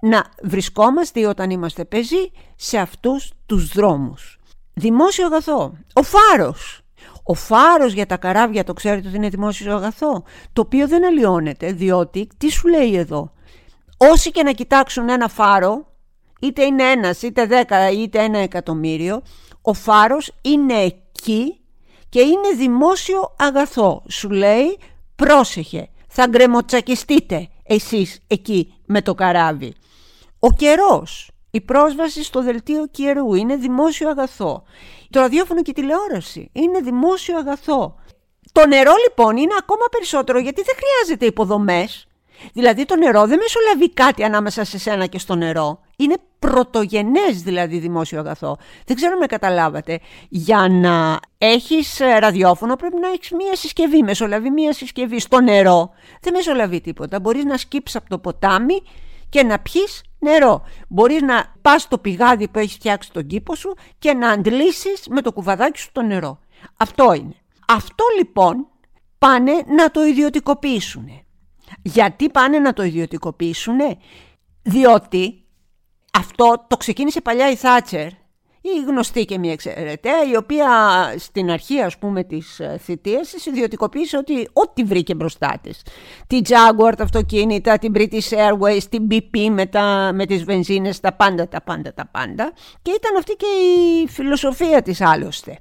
να 0.00 0.24
βρισκόμαστε 0.42 1.20
ή 1.20 1.24
όταν 1.24 1.50
είμαστε 1.50 1.84
πεζοί 1.84 2.30
σε 2.56 2.78
αυτούς 2.78 3.32
τους 3.46 3.68
δρόμους. 3.68 4.39
Δημόσιο 4.74 5.26
αγαθό. 5.26 5.72
Ο 5.92 6.02
φάρος. 6.02 6.80
Ο 7.22 7.34
φάρος 7.34 7.92
για 7.92 8.06
τα 8.06 8.16
καράβια 8.16 8.64
το 8.64 8.72
ξέρετε 8.72 9.08
ότι 9.08 9.16
είναι 9.16 9.28
δημόσιο 9.28 9.76
αγαθό, 9.76 10.24
το 10.52 10.60
οποίο 10.60 10.88
δεν 10.88 11.04
αλλοιώνεται, 11.04 11.72
διότι 11.72 12.28
τι 12.36 12.50
σου 12.50 12.68
λέει 12.68 12.96
εδώ. 12.96 13.32
Όσοι 13.96 14.30
και 14.30 14.42
να 14.42 14.52
κοιτάξουν 14.52 15.08
ένα 15.08 15.28
φάρο, 15.28 15.86
είτε 16.40 16.64
είναι 16.64 16.82
ένας, 16.82 17.22
είτε 17.22 17.46
δέκα, 17.46 17.90
είτε 17.90 18.18
ένα 18.18 18.38
εκατομμύριο, 18.38 19.22
ο 19.62 19.72
φάρος 19.72 20.32
είναι 20.42 20.74
εκεί 20.74 21.60
και 22.08 22.20
είναι 22.20 22.50
δημόσιο 22.56 23.34
αγαθό. 23.38 24.02
Σου 24.08 24.30
λέει 24.30 24.78
πρόσεχε, 25.16 25.88
θα 26.08 26.26
γκρεμοτσακιστείτε 26.28 27.48
εσείς 27.62 28.20
εκεί 28.26 28.74
με 28.86 29.02
το 29.02 29.14
καράβι. 29.14 29.74
Ο 30.38 30.52
καιρός, 30.52 31.30
η 31.50 31.60
πρόσβαση 31.60 32.24
στο 32.24 32.42
δελτίο 32.42 32.86
καιρού 32.90 33.34
είναι 33.34 33.56
δημόσιο 33.56 34.08
αγαθό. 34.08 34.62
Το 35.10 35.20
ραδιόφωνο 35.20 35.62
και 35.62 35.70
η 35.70 35.74
τηλεόραση 35.74 36.50
είναι 36.52 36.80
δημόσιο 36.80 37.38
αγαθό. 37.38 37.94
Το 38.52 38.66
νερό 38.66 38.92
λοιπόν 39.08 39.36
είναι 39.36 39.54
ακόμα 39.58 39.84
περισσότερο 39.90 40.38
γιατί 40.38 40.62
δεν 40.62 40.74
χρειάζεται 40.76 41.26
υποδομές. 41.26 42.04
Δηλαδή 42.52 42.84
το 42.84 42.96
νερό 42.96 43.26
δεν 43.26 43.38
μεσολαβεί 43.38 43.90
κάτι 43.90 44.24
ανάμεσα 44.24 44.64
σε 44.64 44.78
σένα 44.78 45.06
και 45.06 45.18
στο 45.18 45.34
νερό. 45.34 45.80
Είναι 45.96 46.16
πρωτογενές 46.38 47.42
δηλαδή 47.42 47.78
δημόσιο 47.78 48.18
αγαθό. 48.18 48.56
Δεν 48.86 48.96
ξέρω 48.96 49.12
αν 49.12 49.18
με 49.18 49.26
καταλάβατε. 49.26 50.00
Για 50.28 50.68
να 50.70 51.18
έχεις 51.38 52.00
ε, 52.00 52.18
ραδιόφωνο 52.18 52.76
πρέπει 52.76 52.96
να 53.00 53.08
έχεις 53.08 53.30
μία 53.30 53.56
συσκευή. 53.56 54.02
Μεσολαβεί 54.02 54.50
μία 54.50 54.72
συσκευή 54.72 55.20
στο 55.20 55.40
νερό. 55.40 55.90
Δεν 56.20 56.32
μεσολαβεί 56.32 56.80
τίποτα. 56.80 57.20
Μπορείς 57.20 57.44
να 57.44 57.56
σκύψεις 57.56 57.96
από 57.96 58.08
το 58.08 58.18
ποτάμι 58.18 58.82
και 59.28 59.42
να 59.42 59.58
πιείς 59.58 60.02
νερό. 60.20 60.62
Μπορείς 60.88 61.22
να 61.22 61.54
πας 61.62 61.82
στο 61.82 61.98
πηγάδι 61.98 62.48
που 62.48 62.58
έχεις 62.58 62.74
φτιάξει 62.74 63.12
τον 63.12 63.26
κήπο 63.26 63.54
σου 63.54 63.74
και 63.98 64.14
να 64.14 64.30
αντλήσεις 64.30 65.06
με 65.08 65.20
το 65.20 65.32
κουβαδάκι 65.32 65.78
σου 65.78 65.92
το 65.92 66.02
νερό. 66.02 66.38
Αυτό 66.76 67.12
είναι. 67.12 67.34
Αυτό 67.68 68.04
λοιπόν 68.16 68.66
πάνε 69.18 69.52
να 69.66 69.90
το 69.90 70.04
ιδιωτικοποιήσουν. 70.04 71.08
Γιατί 71.82 72.30
πάνε 72.30 72.58
να 72.58 72.72
το 72.72 72.82
ιδιωτικοποιήσουν, 72.82 73.78
διότι 74.62 75.44
αυτό 76.12 76.64
το 76.68 76.76
ξεκίνησε 76.76 77.20
παλιά 77.20 77.50
η 77.50 77.56
Θάτσερ, 77.56 78.08
η 78.60 78.84
γνωστή 78.86 79.24
και 79.24 79.38
μια 79.38 79.52
εξαιρετέα, 79.52 80.24
η 80.32 80.36
οποία 80.36 80.68
στην 81.18 81.50
αρχή 81.50 81.80
ας 81.80 81.98
πούμε 81.98 82.24
της 82.24 82.60
ε, 82.60 82.78
θητείας 82.82 83.30
της 83.30 83.46
ιδιωτικοποίησε 83.46 84.16
ότι 84.16 84.48
ό,τι 84.52 84.84
βρήκε 84.84 85.14
μπροστά 85.14 85.58
της. 85.62 85.82
Τη 86.26 86.40
Jaguar, 86.44 86.92
τα 86.96 87.04
αυτοκίνητα, 87.04 87.78
την 87.78 87.92
British 87.96 88.28
Airways, 88.30 88.82
την 88.90 89.06
BP 89.10 89.48
με, 89.50 89.66
τα, 89.66 90.10
με 90.14 90.26
τις 90.26 90.44
βενζίνες, 90.44 91.00
τα 91.00 91.12
πάντα, 91.12 91.48
τα 91.48 91.62
πάντα, 91.62 91.94
τα 91.94 92.06
πάντα. 92.06 92.52
Και 92.82 92.90
ήταν 92.90 93.16
αυτή 93.16 93.32
και 93.32 93.46
η 93.46 94.08
φιλοσοφία 94.08 94.82
της 94.82 95.00
άλλωστε. 95.00 95.58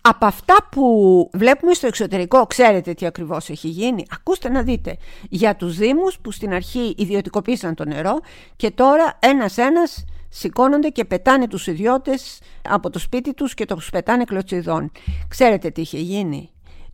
Από 0.00 0.26
αυτά 0.26 0.56
που 0.70 1.30
βλέπουμε 1.32 1.72
στο 1.72 1.86
εξωτερικό, 1.86 2.46
ξέρετε 2.46 2.94
τι 2.94 3.06
ακριβώς 3.06 3.48
έχει 3.48 3.68
γίνει. 3.68 4.04
Ακούστε 4.10 4.48
να 4.48 4.62
δείτε. 4.62 4.96
Για 5.28 5.56
τους 5.56 5.76
Δήμους 5.76 6.18
που 6.18 6.30
στην 6.30 6.52
αρχή 6.52 6.94
ιδιωτικοποίησαν 6.98 7.74
το 7.74 7.84
νερό 7.84 8.20
και 8.56 8.70
τώρα 8.70 9.18
ένας-ένας 9.20 10.04
σηκώνονται 10.30 10.88
και 10.88 11.04
πετάνε 11.04 11.46
τους 11.46 11.66
ιδιώτες 11.66 12.40
από 12.68 12.90
το 12.90 12.98
σπίτι 12.98 13.34
τους 13.34 13.54
και 13.54 13.64
τους 13.64 13.90
πετάνε 13.90 14.24
κλωτσιδών. 14.24 14.90
Ξέρετε 15.28 15.70
τι 15.70 15.80
είχε 15.80 15.98
γίνει; 15.98 16.50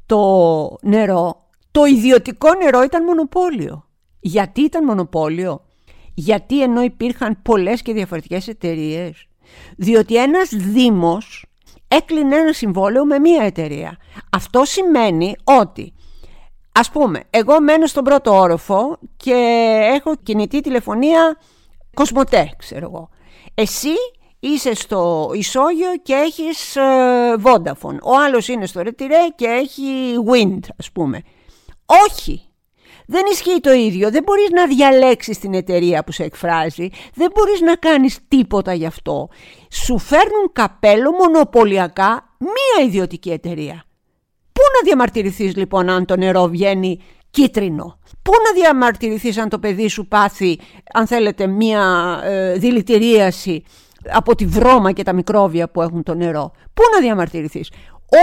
Το 0.07 0.79
νερό, 0.83 1.49
το 1.70 1.85
ιδιωτικό 1.85 2.49
νερό 2.62 2.83
ήταν 2.83 3.05
μονοπόλιο. 3.05 3.85
Γιατί 4.20 4.61
ήταν 4.61 4.85
μονοπόλιο; 4.85 5.64
Γιατί 6.14 6.62
ενώ 6.62 6.83
υπήρχαν 6.83 7.42
πολλές 7.42 7.83
και 7.83 7.92
διαφορετικές 7.92 8.49
εταιρείες. 8.49 9.27
Διότι 9.77 10.16
ένας 10.16 10.49
δήμος 10.49 11.46
έκλεινε 11.88 12.37
ένα 12.37 12.53
συμβόλαιο 12.53 13.05
με 13.05 13.18
μία 13.18 13.42
εταιρεία. 13.44 13.96
Αυτό 14.33 14.64
σημαίνει 14.64 15.37
ότι, 15.44 15.92
ας 16.72 16.90
πούμε, 16.90 17.22
εγώ 17.31 17.61
μένω 17.61 17.87
στον 17.87 18.05
πρώτο 18.05 18.38
όροφο 18.38 18.99
και 19.16 19.33
έχω 19.94 20.14
κινητή 20.22 20.61
τηλεφωνία 20.61 21.38
Κοσμοτέ, 21.94 22.51
ξέρω 22.57 22.87
εγώ. 22.87 23.09
Εσύ 23.55 23.95
είσαι 24.41 24.75
στο 24.75 25.31
Ισόγειο 25.35 25.97
και 26.03 26.13
έχεις 26.13 26.77
ε, 26.77 26.83
Vodafone. 27.43 27.99
Ο 28.03 28.17
άλλος 28.27 28.49
είναι 28.49 28.67
στο 28.67 28.81
Ρετυρέ 28.81 29.29
και 29.37 29.47
έχει 29.47 29.83
Wind, 30.31 30.61
ας 30.79 30.91
πούμε. 30.93 31.23
Όχι, 32.09 32.47
δεν 33.07 33.23
ισχύει 33.33 33.61
το 33.61 33.73
ίδιο. 33.73 34.11
Δεν 34.11 34.23
μπορείς 34.23 34.51
να 34.51 34.67
διαλέξεις 34.67 35.39
την 35.39 35.55
εταιρεία 35.55 36.05
που 36.05 36.13
σε 36.13 36.25
εκφράζει. 36.25 36.89
Δεν 37.15 37.31
μπορείς 37.35 37.61
να 37.61 37.75
κάνεις 37.75 38.19
τίποτα 38.29 38.75
γι' 38.75 38.87
αυτό. 38.87 39.29
Σου 39.71 39.99
φέρνουν 39.99 40.53
καπέλο 40.53 41.11
μονοπωλιακά 41.13 42.37
μία 42.39 42.87
ιδιωτική 42.87 43.31
εταιρεία. 43.31 43.85
Πού 44.53 44.63
να 44.75 44.81
διαμαρτυρηθείς 44.85 45.57
λοιπόν 45.57 45.89
αν 45.89 46.05
το 46.05 46.17
νερό 46.17 46.47
βγαίνει 46.49 47.01
κίτρινο. 47.37 47.99
Πού 48.22 48.33
να 48.44 48.61
διαμαρτυρηθείς 48.61 49.38
αν 49.38 49.49
το 49.49 49.59
παιδί 49.59 49.88
σου 49.88 50.07
πάθει, 50.09 50.59
αν 50.92 51.07
θέλετε, 51.07 51.46
μία 51.46 51.83
ε, 52.25 52.53
δηλητηρίαση 52.53 53.62
από 54.12 54.35
τη 54.35 54.46
βρώμα 54.46 54.92
και 54.92 55.03
τα 55.03 55.12
μικρόβια 55.12 55.70
που 55.70 55.83
έχουν 55.83 56.03
το 56.03 56.14
νερό; 56.14 56.53
Πού 56.75 56.83
να 56.94 57.01
διαμαρτυρηθείς; 57.01 57.70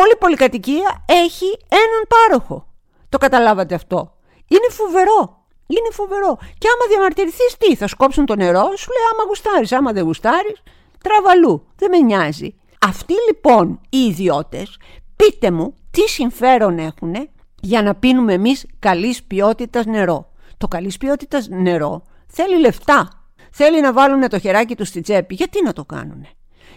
Όλη 0.01 0.11
η 0.13 0.17
πολυκατοικία 0.19 1.05
έχει 1.05 1.45
έναν 1.69 2.01
πάροχο. 2.07 2.67
Το 3.09 3.17
καταλάβατε 3.17 3.75
αυτό. 3.75 4.13
Είναι 4.47 4.67
φοβερό. 4.69 5.45
Είναι 5.67 5.89
φοβερό. 5.91 6.37
Και 6.57 6.67
άμα 6.67 6.85
διαμαρτυρηθείς, 6.89 7.57
τι, 7.57 7.75
θα 7.75 7.87
σκόψουν 7.87 8.25
το 8.25 8.35
νερό, 8.35 8.63
σου 8.75 8.89
λέει 8.91 9.05
άμα 9.11 9.23
γουστάρεις. 9.27 9.71
Άμα 9.71 9.91
δεν 9.91 10.03
γουστάρεις, 10.03 10.63
τραβαλού. 11.03 11.67
Δεν 11.75 11.89
με 11.89 11.97
νοιάζει. 11.97 12.55
Αυτοί 12.85 13.13
λοιπόν 13.27 13.79
οι 13.89 13.97
ιδιώτες, 13.97 14.77
πείτε 15.15 15.51
μου 15.51 15.75
τι 15.91 16.01
συμφέρον 16.01 16.77
έχουν 16.79 17.15
για 17.63 17.81
να 17.81 17.95
πίνουμε 17.95 18.33
εμείς 18.33 18.65
καλής 18.79 19.23
ποιότητας 19.23 19.85
νερό. 19.85 20.31
Το 20.57 20.67
καλής 20.67 20.97
ποιότητας 20.97 21.47
νερό 21.47 22.03
θέλει 22.27 22.59
λεφτά. 22.59 23.09
Θέλει 23.51 23.81
να 23.81 23.93
βάλουν 23.93 24.29
το 24.29 24.39
χεράκι 24.39 24.75
τους 24.75 24.87
στη 24.87 25.01
τσέπη. 25.01 25.33
Γιατί 25.33 25.63
να 25.63 25.73
το 25.73 25.85
κάνουν. 25.85 26.25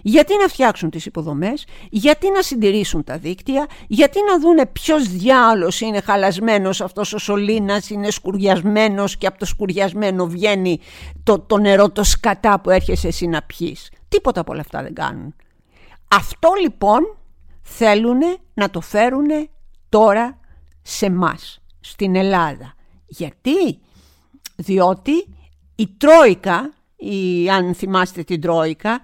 Γιατί 0.03 0.37
να 0.37 0.49
φτιάξουν 0.49 0.91
τις 0.91 1.07
υποδομές, 1.07 1.67
γιατί 1.91 2.31
να 2.31 2.43
συντηρήσουν 2.43 3.05
τα 3.05 3.19
δίκτυα, 3.19 3.67
γιατί 3.87 4.19
να 4.31 4.39
δούνε 4.39 4.67
ποιος 4.67 5.09
διάολος 5.09 5.81
είναι 5.81 6.01
χαλασμένος, 6.01 6.81
αυτός 6.81 7.13
ο 7.13 7.19
σωλήνας 7.19 7.91
είναι 7.91 8.11
σκουριασμένος 8.11 9.17
και 9.17 9.27
από 9.27 9.39
το 9.39 9.45
σκουριασμένο 9.45 10.27
βγαίνει 10.27 10.81
το, 11.23 11.39
το 11.39 11.59
νερό, 11.59 11.91
το 11.91 12.03
σκατά 12.03 12.61
που 12.61 12.71
έρχεσαι 12.71 13.09
εσύ 13.09 13.27
να 13.27 13.43
πιείς. 13.43 13.91
Τίποτα 14.09 14.41
από 14.41 14.53
όλα 14.53 14.61
αυτά 14.61 14.83
δεν 14.83 14.95
κάνουν. 14.95 15.35
Αυτό 16.09 16.49
λοιπόν 16.61 17.17
θέλουν 17.63 18.21
να 18.55 18.71
το 18.71 18.81
φέρουν 18.81 19.29
τώρα 19.89 20.41
σε 20.87 21.11
μας, 21.11 21.61
στην 21.81 22.17
Ελλάδα. 22.17 22.75
Γιατί; 23.07 23.79
Διότι 24.57 25.13
η 25.77 25.89
Τρόικα, 25.99 26.73
η, 26.97 27.51
αν 27.51 27.75
θυμάστε 27.75 28.23
την 28.23 28.41
Τρόικα, 28.41 29.01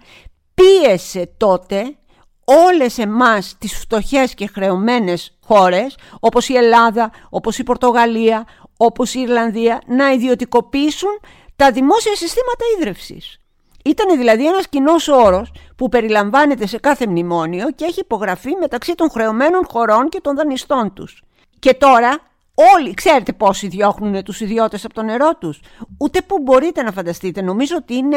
πίεσε 0.54 1.30
τότε 1.36 1.96
όλες 2.44 2.98
εμάς 2.98 3.56
τις 3.58 3.78
φτωχές 3.78 4.34
και 4.34 4.46
χρεωμένες 4.46 5.38
χώρες 5.44 5.96
όπως 6.20 6.48
η 6.48 6.54
Ελλάδα, 6.54 7.10
όπως 7.30 7.58
η 7.58 7.62
Πορτογαλία, 7.62 8.46
όπως 8.76 9.14
η 9.14 9.20
Ιρλανδία 9.20 9.80
να 9.86 10.12
ιδιωτικοποιήσουν 10.12 11.20
τα 11.56 11.72
δημόσια 11.72 12.16
συστήματα 12.16 12.64
ίδρυυσης. 12.78 13.38
Ήταν 13.84 14.18
δηλαδή 14.18 14.46
ένας 14.46 14.68
κοινός 14.68 15.08
όρος 15.08 15.52
που 15.76 15.88
περιλαμβάνεται 15.88 16.66
σε 16.66 16.78
κάθε 16.78 17.06
μνημόνιο 17.06 17.70
και 17.70 17.84
έχει 17.84 18.00
υπογραφεί 18.00 18.56
μεταξύ 18.60 18.94
των 18.94 19.10
χρεωμένων 19.10 19.66
χωρών 19.70 20.08
και 20.08 20.20
των 20.20 20.36
δανειστών 20.36 20.92
τους. 20.92 21.22
Και 21.62 21.74
τώρα 21.74 22.18
όλοι, 22.76 22.94
ξέρετε 22.94 23.32
πόσοι 23.32 23.66
διώχνουν 23.68 24.22
τους 24.22 24.40
ιδιώτες 24.40 24.84
από 24.84 24.94
το 24.94 25.02
νερό 25.02 25.36
τους. 25.40 25.60
Ούτε 25.98 26.20
που 26.22 26.38
μπορείτε 26.42 26.82
να 26.82 26.92
φανταστείτε. 26.92 27.42
Νομίζω 27.42 27.76
ότι 27.76 27.94
είναι 27.94 28.16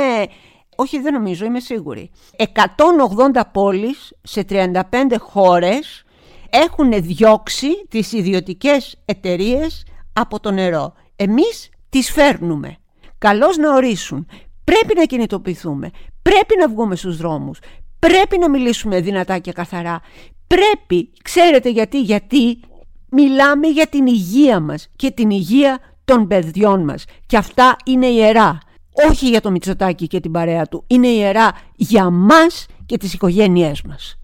όχι 0.76 1.00
δεν 1.00 1.14
νομίζω, 1.14 1.46
είμαι 1.46 1.60
σίγουρη. 1.60 2.12
180 2.38 3.42
πόλεις 3.52 4.14
σε 4.22 4.46
35 4.50 4.82
χώρες 5.20 6.04
έχουν 6.50 6.92
διώξει 7.02 7.68
τις 7.90 8.12
ιδιωτικές 8.12 9.02
εταιρείες 9.06 9.86
από 10.14 10.40
το 10.40 10.52
νερό. 10.52 10.94
Εμείς 11.16 11.70
τις 11.90 12.12
φέρνουμε. 12.12 12.78
Καλώς 13.18 13.58
να 13.58 13.74
ορίσουν. 13.74 14.28
Πρέπει 14.64 14.96
να 14.96 15.04
κινητοποιηθούμε. 15.04 15.92
Πρέπει 16.22 16.56
να 16.60 16.68
βγούμε 16.68 16.96
στους 16.96 17.18
δρόμους. 17.18 17.60
Πρέπει 18.00 18.38
να 18.38 18.50
μιλήσουμε 18.50 19.02
δυνατά 19.02 19.38
και 19.38 19.52
καθαρά. 19.52 20.02
Πρέπει, 20.48 21.12
ξέρετε 21.24 21.70
γιατί, 21.70 22.02
γιατί 22.02 22.60
Μιλάμε 23.18 23.68
για 23.68 23.88
την 23.88 24.08
υγεία 24.08 24.60
μας 24.60 24.88
και 24.96 25.12
την 25.12 25.30
υγεία 25.30 25.80
των 26.06 26.28
παιδιών 26.28 26.84
μας. 26.84 27.06
Και 27.26 27.38
αυτά 27.38 27.76
είναι 27.86 28.06
ιερά. 28.06 28.58
Όχι 29.10 29.30
για 29.30 29.42
το 29.42 29.52
Μητσοτάκι 29.52 30.08
και 30.08 30.20
την 30.20 30.32
παρέα 30.32 30.68
του. 30.68 30.84
Είναι 30.88 31.08
ιερά 31.08 31.52
για 31.76 32.10
μας 32.10 32.66
και 32.86 32.98
τις 32.98 33.14
οικογένειές 33.14 33.82
μας. 33.82 34.18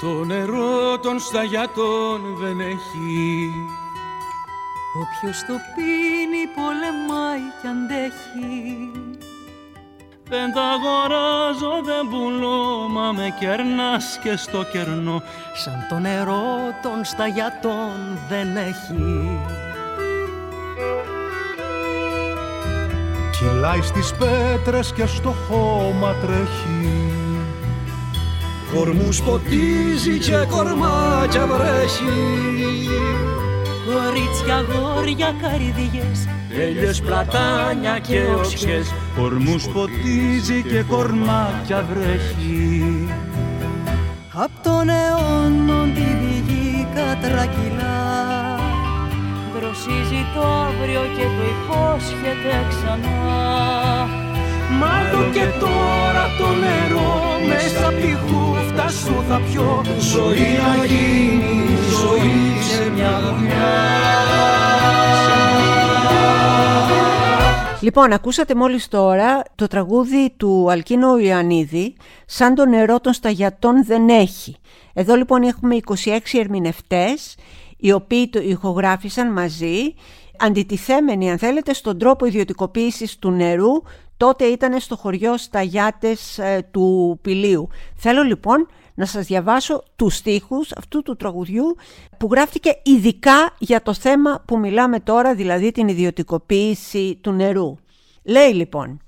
Το 0.00 0.24
νερό 0.24 0.98
των 0.98 1.18
σταγιάτων 1.18 2.36
δεν 2.40 2.60
έχει. 2.60 3.50
Όποιος 5.02 5.44
το 5.46 5.54
πίνει 5.74 6.42
πολεμάει 6.56 7.44
κι 7.60 7.66
αντέχει. 7.66 8.90
Δεν 10.28 10.52
τα 10.52 10.62
αγοράζω, 10.62 11.82
δεν 11.84 12.08
πουλώ, 12.10 12.88
μα 12.88 13.12
με 13.12 13.34
κερνάς 13.40 14.18
και 14.22 14.36
στο 14.36 14.64
κερνό. 14.72 15.22
Σαν 15.54 15.86
το 15.88 15.98
νερό 15.98 16.44
των 16.82 17.04
σταγιατών 17.04 18.18
δεν 18.28 18.56
έχει. 18.56 19.38
Κυλάει 23.38 23.82
στις 23.82 24.14
πέτρες 24.14 24.92
και 24.92 25.06
στο 25.06 25.34
χώμα 25.48 26.12
τρέχει 26.12 27.07
Κορμούς 28.74 29.22
ποτίζει 29.22 30.18
και 30.18 30.46
κορμάκια 30.50 31.46
βρέχει. 31.46 32.88
Κορίτσια, 33.86 34.64
γόρια, 34.70 35.34
καρδιές 35.40 36.28
Έλιες, 36.60 37.00
πλατάνια 37.00 37.98
και 37.98 38.20
οξιές 38.36 38.94
Κορμούς 39.16 39.68
ποτίζει 39.68 40.62
και 40.62 40.82
κορμάκια 40.82 41.86
βρέχει. 41.92 43.08
Απ' 44.32 44.62
τον 44.62 44.88
αιώνων 44.88 45.94
την 45.94 46.18
πηγή 46.18 46.86
κατρακυλά. 46.94 47.96
Δροσίζει 49.54 50.24
το 50.34 50.46
αύριο 50.46 51.00
και 51.16 51.22
το 51.22 51.44
υπόσχεται 51.54 52.66
ξανά 52.68 54.27
Μάλλον 54.70 55.32
και 55.32 55.46
τώρα 55.60 56.24
το 56.38 56.46
νερό 56.46 57.22
μέσα 57.48 57.88
από 57.88 57.96
τη 57.96 58.12
χούφτα 58.12 58.88
σου 58.88 59.24
θα 59.28 59.40
πιω 59.50 59.84
Ζωή 59.98 60.38
να 60.38 60.84
γίνει, 60.84 61.76
ζωή 62.00 62.62
σε 62.62 62.90
μια 62.90 63.20
δουλειά 63.20 63.98
Λοιπόν, 67.80 68.12
ακούσατε 68.12 68.54
μόλις 68.54 68.88
τώρα 68.88 69.42
το 69.54 69.66
τραγούδι 69.66 70.34
του 70.36 70.70
Αλκίνο 70.70 71.18
Ιωαννίδη 71.18 71.96
«Σαν 72.26 72.54
το 72.54 72.66
νερό 72.66 73.00
των 73.00 73.12
σταγιατών 73.12 73.84
δεν 73.84 74.08
έχει». 74.08 74.56
Εδώ 74.94 75.14
λοιπόν 75.14 75.42
έχουμε 75.42 75.76
26 76.04 76.18
ερμηνευτές 76.32 77.36
οι 77.76 77.92
οποίοι 77.92 78.28
το 78.28 78.40
ηχογράφησαν 78.40 79.32
μαζί 79.32 79.94
αντιτιθέμενοι 80.38 81.30
αν 81.30 81.38
θέλετε 81.38 81.72
στον 81.72 81.98
τρόπο 81.98 82.26
ιδιωτικοποίησης 82.26 83.18
του 83.18 83.30
νερού 83.30 83.82
τότε 84.18 84.44
ήταν 84.44 84.80
στο 84.80 84.96
χωριό 84.96 85.36
Σταγιάτες 85.36 86.38
ε, 86.38 86.68
του 86.70 87.18
Πηλίου. 87.22 87.68
Θέλω 87.94 88.22
λοιπόν 88.22 88.68
να 88.94 89.06
σας 89.06 89.26
διαβάσω 89.26 89.82
τους 89.96 90.16
στίχους 90.16 90.72
αυτού 90.72 91.02
του 91.02 91.16
τραγουδιού 91.16 91.76
που 92.16 92.28
γράφτηκε 92.30 92.80
ειδικά 92.82 93.54
για 93.58 93.82
το 93.82 93.94
θέμα 93.94 94.42
που 94.46 94.58
μιλάμε 94.58 95.00
τώρα, 95.00 95.34
δηλαδή 95.34 95.72
την 95.72 95.88
ιδιωτικοποίηση 95.88 97.18
του 97.20 97.32
νερού. 97.32 97.76
Λέει 98.22 98.52
λοιπόν, 98.52 99.00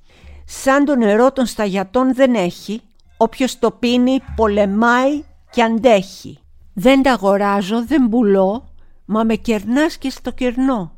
σαν 0.44 0.85
το 0.85 0.96
νερό 0.96 1.33
των 1.33 1.46
σταγιατών 1.46 2.14
δεν 2.14 2.35
έχει, 2.35 2.81
όποιος 3.16 3.59
το 3.59 3.70
πίνει 3.70 4.20
πολεμάει 4.37 5.25
και 5.51 5.62
αντέχει. 5.62 6.38
Δεν 6.75 7.03
τα 7.03 7.12
αγοράζω, 7.12 7.87
δεν 7.87 8.09
πουλώ, 8.09 8.68
μα 9.05 9.25
με 9.25 9.35
κερνάς 9.35 9.96
και 9.96 10.11
στο 10.11 10.31
κερνό. 10.31 10.92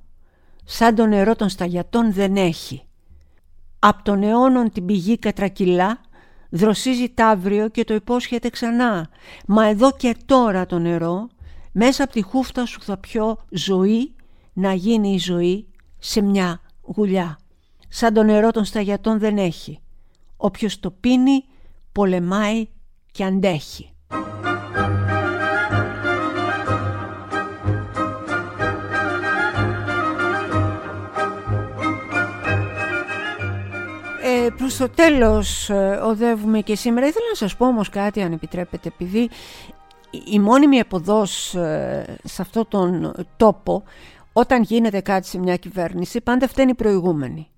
Σαν 0.64 0.94
το 0.94 1.06
νερό 1.06 1.36
των 1.36 1.48
σταγιατών 1.48 2.12
δεν 2.12 2.36
έχει. 2.36 2.82
Απ' 3.84 4.02
τον 4.02 4.22
αιώνων 4.22 4.70
την 4.70 4.86
πηγή 4.86 5.18
κατρακυλά, 5.18 6.00
δροσίζει 6.50 7.08
ταύριο 7.08 7.68
και 7.68 7.84
το 7.84 7.94
υπόσχεται 7.94 8.48
ξανά. 8.48 9.08
Μα 9.46 9.66
εδώ 9.66 9.92
και 9.92 10.16
τώρα 10.26 10.66
το 10.66 10.78
νερό, 10.78 11.28
μέσα 11.72 12.04
από 12.04 12.12
τη 12.12 12.22
χούφτα 12.22 12.66
σου 12.66 12.80
θα 12.80 12.96
πιω 12.96 13.38
ζωή, 13.50 14.14
να 14.52 14.72
γίνει 14.72 15.14
η 15.14 15.18
ζωή 15.18 15.68
σε 15.98 16.20
μια 16.20 16.60
γουλιά. 16.82 17.38
Σαν 17.88 18.14
το 18.14 18.22
νερό 18.22 18.50
των 18.50 18.64
σταγιατών 18.64 19.18
δεν 19.18 19.38
έχει. 19.38 19.80
Όποιος 20.36 20.80
το 20.80 20.90
πίνει, 20.90 21.44
πολεμάει 21.92 22.68
και 23.12 23.24
αντέχει. 23.24 23.91
Προς 34.76 34.88
το 34.90 35.02
τέλος 35.02 35.70
ε, 35.70 36.00
οδεύουμε 36.04 36.60
και 36.60 36.76
σήμερα. 36.76 37.06
Ήθελα 37.06 37.24
να 37.28 37.34
σας 37.34 37.56
πω 37.56 37.66
όμως 37.66 37.88
κάτι 37.88 38.22
αν 38.22 38.32
επιτρέπετε 38.32 38.88
επειδή 38.88 39.30
η 40.24 40.38
μόνιμη 40.38 40.76
εποδός 40.76 41.54
ε, 41.54 42.16
σε 42.24 42.42
αυτόν 42.42 42.68
τον 42.68 43.12
τόπο 43.36 43.82
όταν 44.32 44.62
γίνεται 44.62 45.00
κάτι 45.00 45.26
σε 45.26 45.38
μια 45.38 45.56
κυβέρνηση 45.56 46.20
πάντα 46.20 46.48
φταίνει 46.48 46.70
η 46.70 46.74
προηγούμενη. 46.74 47.48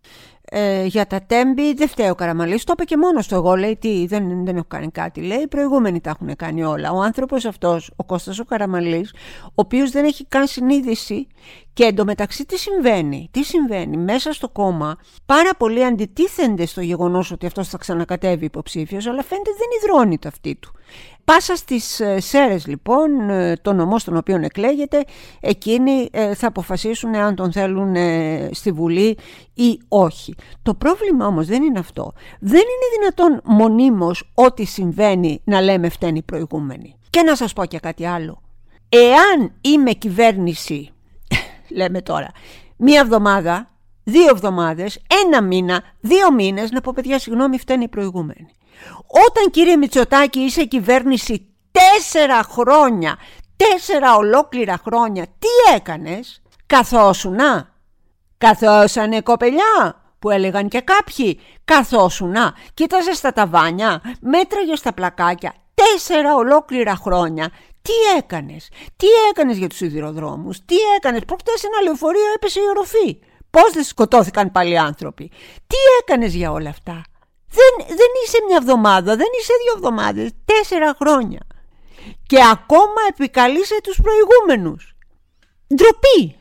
Ε, 0.44 0.85
για 0.85 1.07
τα 1.07 1.22
τέμπη 1.22 1.74
δεν 1.74 1.88
φταίει 1.88 2.09
ο 2.09 2.14
Καραμαλής, 2.14 2.64
το 2.64 2.72
είπε 2.72 2.85
και 2.85 2.96
μόνος 2.96 3.29
του 3.29 3.35
εγώ, 3.35 3.55
λέει 3.55 3.77
τι, 3.77 4.07
δεν, 4.07 4.44
δεν 4.44 4.57
έχω 4.57 4.66
κάνει 4.68 4.90
κάτι, 4.90 5.20
λέει, 5.20 5.38
οι 5.38 5.48
προηγούμενοι 5.48 6.00
τα 6.00 6.11
έχουν 6.11 6.37
κάνει 6.37 6.64
όλα. 6.64 6.92
Ο 6.92 7.00
άνθρωπος 7.00 7.44
αυτός, 7.44 7.90
ο 7.96 8.05
Κώστας 8.05 8.38
ο 8.38 8.44
Καραμαλής, 8.44 9.14
ο 9.44 9.53
οποίος 9.55 9.90
δεν 9.90 10.05
έχει 10.05 10.24
καν 10.24 10.46
συνείδηση 10.46 11.27
και 11.75 11.85
εντωμεταξύ 11.85 12.47
τι 12.47 12.59
συμβαίνει, 12.59 13.29
τι 13.31 13.43
συμβαίνει; 13.43 13.97
Μέσα 13.97 14.33
στο 14.33 14.49
κόμμα, 14.49 14.97
πάρα 15.27 15.51
πολλοί 15.59 15.85
αντιτίθενται 15.85 16.67
στο 16.67 16.81
γεγονός 16.81 17.31
ότι 17.31 17.47
αυτός 17.47 17.69
θα 17.69 17.79
ξανακατεύει 17.79 18.45
υποψήφιος, 18.45 19.07
αλλά 19.07 19.23
φαίνεται 19.23 19.51
δεν 19.51 19.69
υδρώνει 19.83 20.19
το 20.19 20.29
αυτή 20.29 20.55
του. 20.55 20.73
Πάσα 21.25 21.57
στις 21.57 22.01
ε, 22.01 22.21
ΣΕΡΕΣ 22.21 22.67
λοιπόν, 22.67 23.31
ε, 23.31 23.57
το 23.63 23.73
νομός 23.73 24.03
στον 24.03 24.17
οποίο 24.17 24.41
εκλέγεται, 24.43 25.05
εκείνοι 25.41 26.09
ε, 26.13 26.35
θα 26.35 26.47
αποφασίσουν 26.47 27.15
αν 27.15 27.35
τον 27.35 27.53
θέλουν 27.53 27.95
στη 28.51 28.73
Βουλή 28.73 29.19
ή 29.55 29.81
όχι. 29.89 30.35
Το 30.63 30.75
πρόβλημα 30.75 31.27
όμως 31.27 31.47
δεν 31.47 31.63
είναι 31.63 31.79
αυτό. 31.79 32.13
Δεν 32.41 32.61
είναι 32.61 32.99
δυνατόν 32.99 33.41
μονίμως 33.45 34.31
ό,τι 34.35 34.65
συμβαίνει 34.65 35.41
να 35.45 35.61
λέμε 35.61 35.89
φταίνει 35.89 36.23
προηγούμενοι. 36.23 36.97
Και 37.11 37.23
να 37.23 37.37
σας 37.37 37.53
πω 37.53 37.65
και 37.65 37.79
κάτι 37.79 38.07
άλλο. 38.07 38.43
Εάν 38.89 39.53
είμαι 39.61 39.93
κυβέρνηση, 39.93 40.94
λέμε 41.75 42.03
τώρα, 42.03 42.29
μία 42.77 43.01
εβδομάδα, 43.01 43.71
δύο 44.05 44.29
εβδομάδες, 44.29 45.03
ένα 45.25 45.43
μήνα, 45.43 45.83
δύο 46.01 46.33
μήνες, 46.33 46.71
να 46.71 46.81
πω 46.81 46.93
παιδιά 46.95 47.19
συγγνώμη 47.19 47.59
φταίνει 47.59 47.89
προηγούμενοι. 47.89 48.55
Όταν 49.29 49.51
κύριε 49.51 49.77
Μητσοτάκη 49.77 50.41
είσαι 50.41 50.65
κυβέρνηση 50.65 51.55
τέσσερα 51.71 52.43
χρόνια, 52.43 53.17
τέσσερα 53.57 54.17
ολόκληρα 54.17 54.81
χρόνια, 54.85 55.25
τι 55.25 55.75
έκανες, 55.75 56.43
καθόσουνα, 56.67 57.69
καθόσανε 58.39 59.21
κοπελιά 59.21 60.03
που 60.19 60.31
έλεγαν 60.31 60.69
και 60.69 60.81
κάποιοι, 60.81 61.41
καθόσουνα, 61.65 62.55
κοίταζες 62.75 63.17
στα 63.17 63.33
ταβάνια, 63.33 64.01
μέτραγες 64.21 64.79
στα 64.79 64.93
πλακάκια, 64.93 65.55
τέσσερα 65.75 66.35
ολόκληρα 66.35 66.97
χρόνια, 66.97 67.51
τι 67.88 68.16
έκανες, 68.18 68.68
τι 68.97 69.07
έκανες 69.31 69.57
για 69.57 69.68
τους 69.68 69.77
σιδηροδρόμους, 69.77 70.64
τι 70.64 70.75
έκανες, 70.97 71.25
προχτές 71.27 71.64
ένα 71.64 71.81
λεωφορείο 71.83 72.33
έπεσε 72.35 72.61
η 72.61 72.68
οροφή, 72.68 73.18
πώς 73.51 73.73
δεν 73.73 73.85
σκοτώθηκαν 73.85 74.53
πάλι 74.53 74.79
άνθρωποι, 74.79 75.29
τι 75.66 75.77
έκανες 76.01 76.35
για 76.35 76.51
όλα 76.53 76.70
αυτά; 76.70 77.03
Δεν, 77.51 77.87
δεν 77.87 78.09
είσαι 78.25 78.38
μια 78.47 78.57
εβδομάδα, 78.57 79.16
δεν 79.16 79.27
είσαι 79.40 79.53
δύο 79.64 79.73
εβδομάδες, 79.77 80.31
τέσσερα 80.44 80.94
χρόνια. 80.99 81.40
Και 82.27 82.38
ακόμα 82.53 83.01
επικαλείσαι 83.09 83.81
τους 83.83 84.01
προηγούμενους. 84.03 84.97
Ντροπή. 85.75 86.37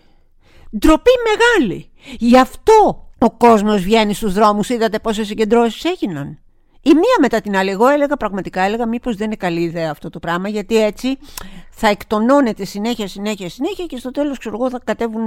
Ντροπή 0.78 1.12
μεγάλη. 1.30 1.92
Γι' 2.20 2.38
αυτό 2.38 3.10
ο 3.20 3.32
κόσμος 3.32 3.82
βγαίνει 3.82 4.14
στους 4.14 4.34
δρόμους. 4.34 4.70
Είδατε 4.70 5.00
πόσες 5.00 5.28
συγκεντρώσεις 5.28 5.84
έγιναν. 5.84 6.43
Η 6.86 6.94
μία 6.94 7.18
μετά 7.22 7.42
την 7.42 7.56
άλλη. 7.56 7.70
Εγώ 7.70 7.88
έλεγα 7.88 8.18
πραγματικά, 8.18 8.62
έλεγα 8.62 8.86
μήπως 8.86 9.16
δεν 9.16 9.26
είναι 9.26 9.36
καλή 9.36 9.62
ιδέα 9.62 9.92
αυτό 9.92 10.10
το 10.10 10.20
πράγμα, 10.20 10.50
γιατί 10.50 10.84
έτσι 10.84 11.18
θα 11.70 11.88
εκτονώνεται 11.88 12.66
συνέχεια, 12.66 13.08
συνέχεια, 13.08 13.50
συνέχεια 13.50 13.86
και 13.86 13.98
στο 13.98 14.12
τέλος 14.12 14.38
ξέρω 14.38 14.56
εγώ 14.60 14.70
θα 14.70 14.80
κατέβουν 14.84 15.26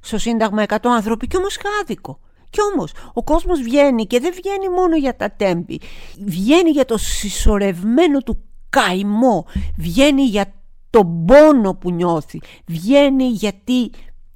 στο 0.00 0.18
Σύνταγμα 0.18 0.64
100 0.68 0.76
άνθρωποι 0.82 1.26
και 1.26 1.36
όμως 1.36 1.58
άδικο. 1.82 2.18
Κι 2.50 2.60
όμως 2.72 2.92
ο 3.12 3.22
κόσμος 3.22 3.60
βγαίνει 3.60 4.06
και 4.06 4.20
δεν 4.20 4.32
βγαίνει 4.34 4.68
μόνο 4.68 4.96
για 4.96 5.16
τα 5.16 5.30
τέμπη. 5.30 5.80
Βγαίνει 6.24 6.70
για 6.70 6.84
το 6.84 6.96
συσσωρευμένο 6.96 8.18
του 8.18 8.44
καημό. 8.70 9.46
Βγαίνει 9.76 10.22
για 10.22 10.52
τον 10.90 11.24
πόνο 11.24 11.74
που 11.74 11.90
νιώθει. 11.90 12.40
Βγαίνει 12.66 13.24
γιατί 13.24 13.90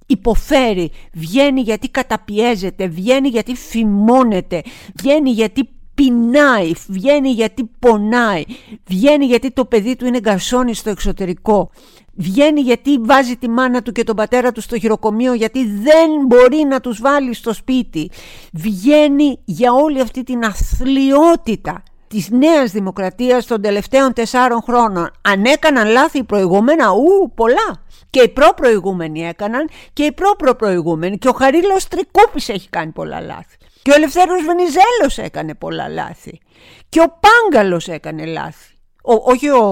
υποφέρει, 0.07 0.91
βγαίνει 1.13 1.61
γιατί 1.61 1.89
καταπιέζεται, 1.89 2.87
βγαίνει 2.87 3.29
γιατί 3.29 3.55
φημώνεται, 3.55 4.63
βγαίνει 4.95 5.31
γιατί 5.31 5.69
πεινάει, 6.03 6.73
βγαίνει 6.89 7.31
γιατί 7.31 7.71
πονάει, 7.79 8.43
βγαίνει 8.87 9.25
γιατί 9.25 9.51
το 9.51 9.65
παιδί 9.65 9.97
του 9.97 10.07
είναι 10.07 10.21
γκαρσόνι 10.21 10.75
στο 10.75 10.91
εξωτερικό, 10.91 11.71
βγαίνει 12.15 12.61
γιατί 12.61 12.99
βάζει 13.01 13.37
τη 13.37 13.49
μάνα 13.49 13.83
του 13.83 13.93
και 13.93 14.05
τον 14.05 14.17
πατέρα 14.17 14.53
του 14.53 14.61
στο 14.61 14.79
χειροκομείο 14.79 15.35
γιατί 15.35 15.67
δεν 15.67 16.11
μπορεί 16.27 16.65
να 16.69 16.81
τους 16.81 17.01
βάλει 17.01 17.35
στο 17.35 17.53
σπίτι, 17.53 18.11
βγαίνει 18.53 19.39
για 19.45 19.73
όλη 19.73 20.01
αυτή 20.01 20.23
την 20.23 20.45
αθλειότητα 20.45 21.83
της 22.09 22.31
νέας 22.31 22.71
δημοκρατίας 22.71 23.47
των 23.47 23.63
τελευταίων 23.63 24.13
τεσσάρων 24.13 24.63
χρόνων. 24.63 25.11
Αν 25.23 25.45
έκαναν 25.45 25.89
λάθη 25.89 26.25
προηγούμενα, 26.25 26.91
ου, 26.91 27.33
πολλά. 27.35 27.85
Και 28.11 28.21
οι 28.21 28.29
προ-προηγούμενοι 28.29 29.27
έκαναν 29.27 29.69
και 29.93 30.03
οι 30.03 30.13
προ-προπροηγούμενοι. 30.13 31.19
Και 31.19 31.29
ο 31.29 31.33
Χαρίλος 31.33 31.89
Τρικούπης 31.89 32.49
έχει 32.49 32.69
κάνει 32.69 32.91
πολλά 32.91 33.21
λάθη. 33.21 33.57
Και 33.83 33.91
ο 33.91 33.95
Ελευθέρος 33.95 34.45
Βενιζέλος 34.45 35.19
έκανε 35.19 35.55
πολλά 35.55 35.89
λάθη. 35.89 36.41
Και 36.89 37.01
ο 37.01 37.19
Πάγκαλος 37.21 37.89
έκανε 37.89 38.25
λάθη. 38.25 38.75
Ο, 39.03 39.13
όχι 39.13 39.49
ο, 39.49 39.65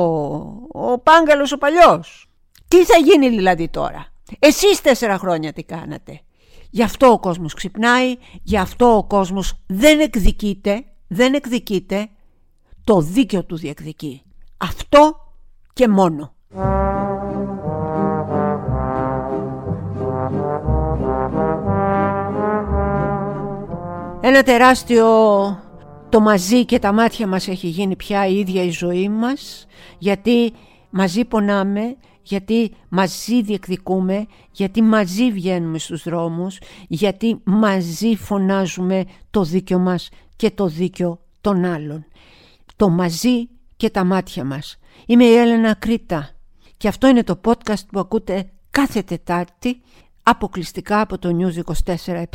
ο 0.68 0.98
Πάγκαλος 0.98 1.52
ο 1.52 1.58
παλιός. 1.58 2.30
Τι 2.68 2.84
θα 2.84 2.98
γίνει 2.98 3.28
δηλαδή 3.28 3.68
τώρα; 3.68 4.06
Εσείς 4.38 4.80
τέσσερα 4.80 5.18
χρόνια 5.18 5.52
τι 5.52 5.62
κάνατε. 5.62 6.20
Γι' 6.70 6.82
αυτό 6.82 7.06
ο 7.06 7.18
κόσμος 7.18 7.54
ξυπνάει, 7.54 8.16
γι' 8.42 8.58
αυτό 8.58 8.96
ο 8.96 9.04
κόσμος 9.04 9.54
δεν 9.66 10.00
εκδικείται, 10.00 10.84
δεν 11.08 11.34
εκδικείται, 11.34 12.08
το 12.84 13.00
δίκαιο 13.00 13.44
του 13.44 13.56
διεκδικεί. 13.56 14.22
Αυτό 14.56 15.32
και 15.72 15.88
μόνο. 15.88 16.34
Ένα 24.30 24.42
τεράστιο 24.42 25.06
το 26.08 26.20
μαζί 26.20 26.64
και 26.64 26.78
τα 26.78 26.92
μάτια 26.92 27.26
μας 27.26 27.48
έχει 27.48 27.66
γίνει 27.66 27.96
πια 27.96 28.26
η 28.26 28.38
ίδια 28.38 28.62
η 28.62 28.70
ζωή 28.70 29.08
μας 29.08 29.66
γιατί 29.98 30.52
μαζί 30.90 31.24
πονάμε, 31.24 31.96
γιατί 32.22 32.74
μαζί 32.88 33.42
διεκδικούμε, 33.42 34.26
γιατί 34.50 34.82
μαζί 34.82 35.32
βγαίνουμε 35.32 35.78
στους 35.78 36.02
δρόμους, 36.02 36.58
γιατί 36.88 37.40
μαζί 37.44 38.16
φωνάζουμε 38.16 39.04
το 39.30 39.42
δίκιο 39.42 39.78
μας 39.78 40.08
και 40.36 40.50
το 40.50 40.66
δίκιο 40.66 41.20
των 41.40 41.64
άλλων. 41.64 42.06
Το 42.76 42.88
μαζί 42.88 43.48
και 43.76 43.90
τα 43.90 44.04
μάτια 44.04 44.44
μας. 44.44 44.78
Είμαι 45.06 45.24
η 45.24 45.34
Έλενα 45.36 45.74
Κρήτα 45.74 46.30
και 46.76 46.88
αυτό 46.88 47.06
είναι 47.06 47.22
το 47.22 47.40
podcast 47.44 47.86
που 47.92 47.98
ακούτε 47.98 48.50
κάθε 48.70 49.02
Τετάρτη 49.02 49.80
αποκλειστικά 50.22 51.00
από 51.00 51.18
το 51.18 51.36
News 51.38 51.74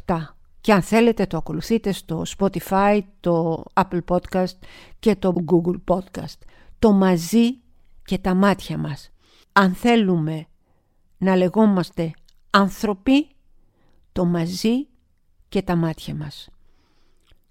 24-7 0.08 0.35
και 0.66 0.74
αν 0.74 0.82
θέλετε 0.82 1.26
το 1.26 1.38
ακολουθείτε 1.38 1.92
στο 1.92 2.24
Spotify, 2.38 3.00
το 3.20 3.64
Apple 3.74 4.00
Podcast 4.08 4.58
και 5.00 5.16
το 5.16 5.34
Google 5.46 5.96
Podcast. 5.96 6.40
Το 6.80 6.92
μαζί 6.92 7.58
και 8.04 8.18
τα 8.18 8.34
μάτια 8.34 8.78
μας. 8.78 9.12
Αν 9.54 9.74
θέλουμε 9.74 10.46
να 11.18 11.36
λεγόμαστε 11.36 12.12
άνθρωποι, 12.50 13.28
το 14.12 14.26
μαζί 14.26 14.88
και 15.50 15.62
τα 15.62 15.76
μάτια 15.76 16.16
μας. 16.16 16.50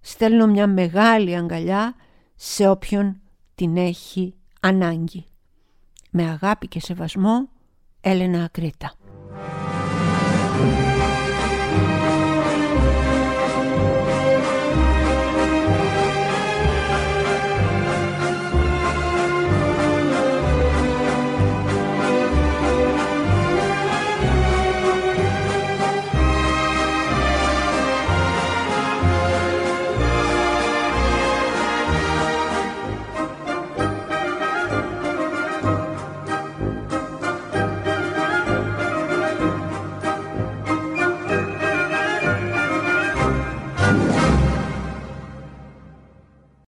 Στέλνω 0.01 0.47
μια 0.47 0.67
μεγάλη 0.67 1.37
αγκαλιά 1.37 1.95
σε 2.35 2.69
όποιον 2.69 3.21
την 3.55 3.77
έχει 3.77 4.35
ανάγκη. 4.61 5.27
Με 6.11 6.31
αγάπη 6.31 6.69
και 6.69 6.81
σεβασμό, 6.81 7.49
Έλενα 8.01 8.45
Ακρίτα. 8.45 9.04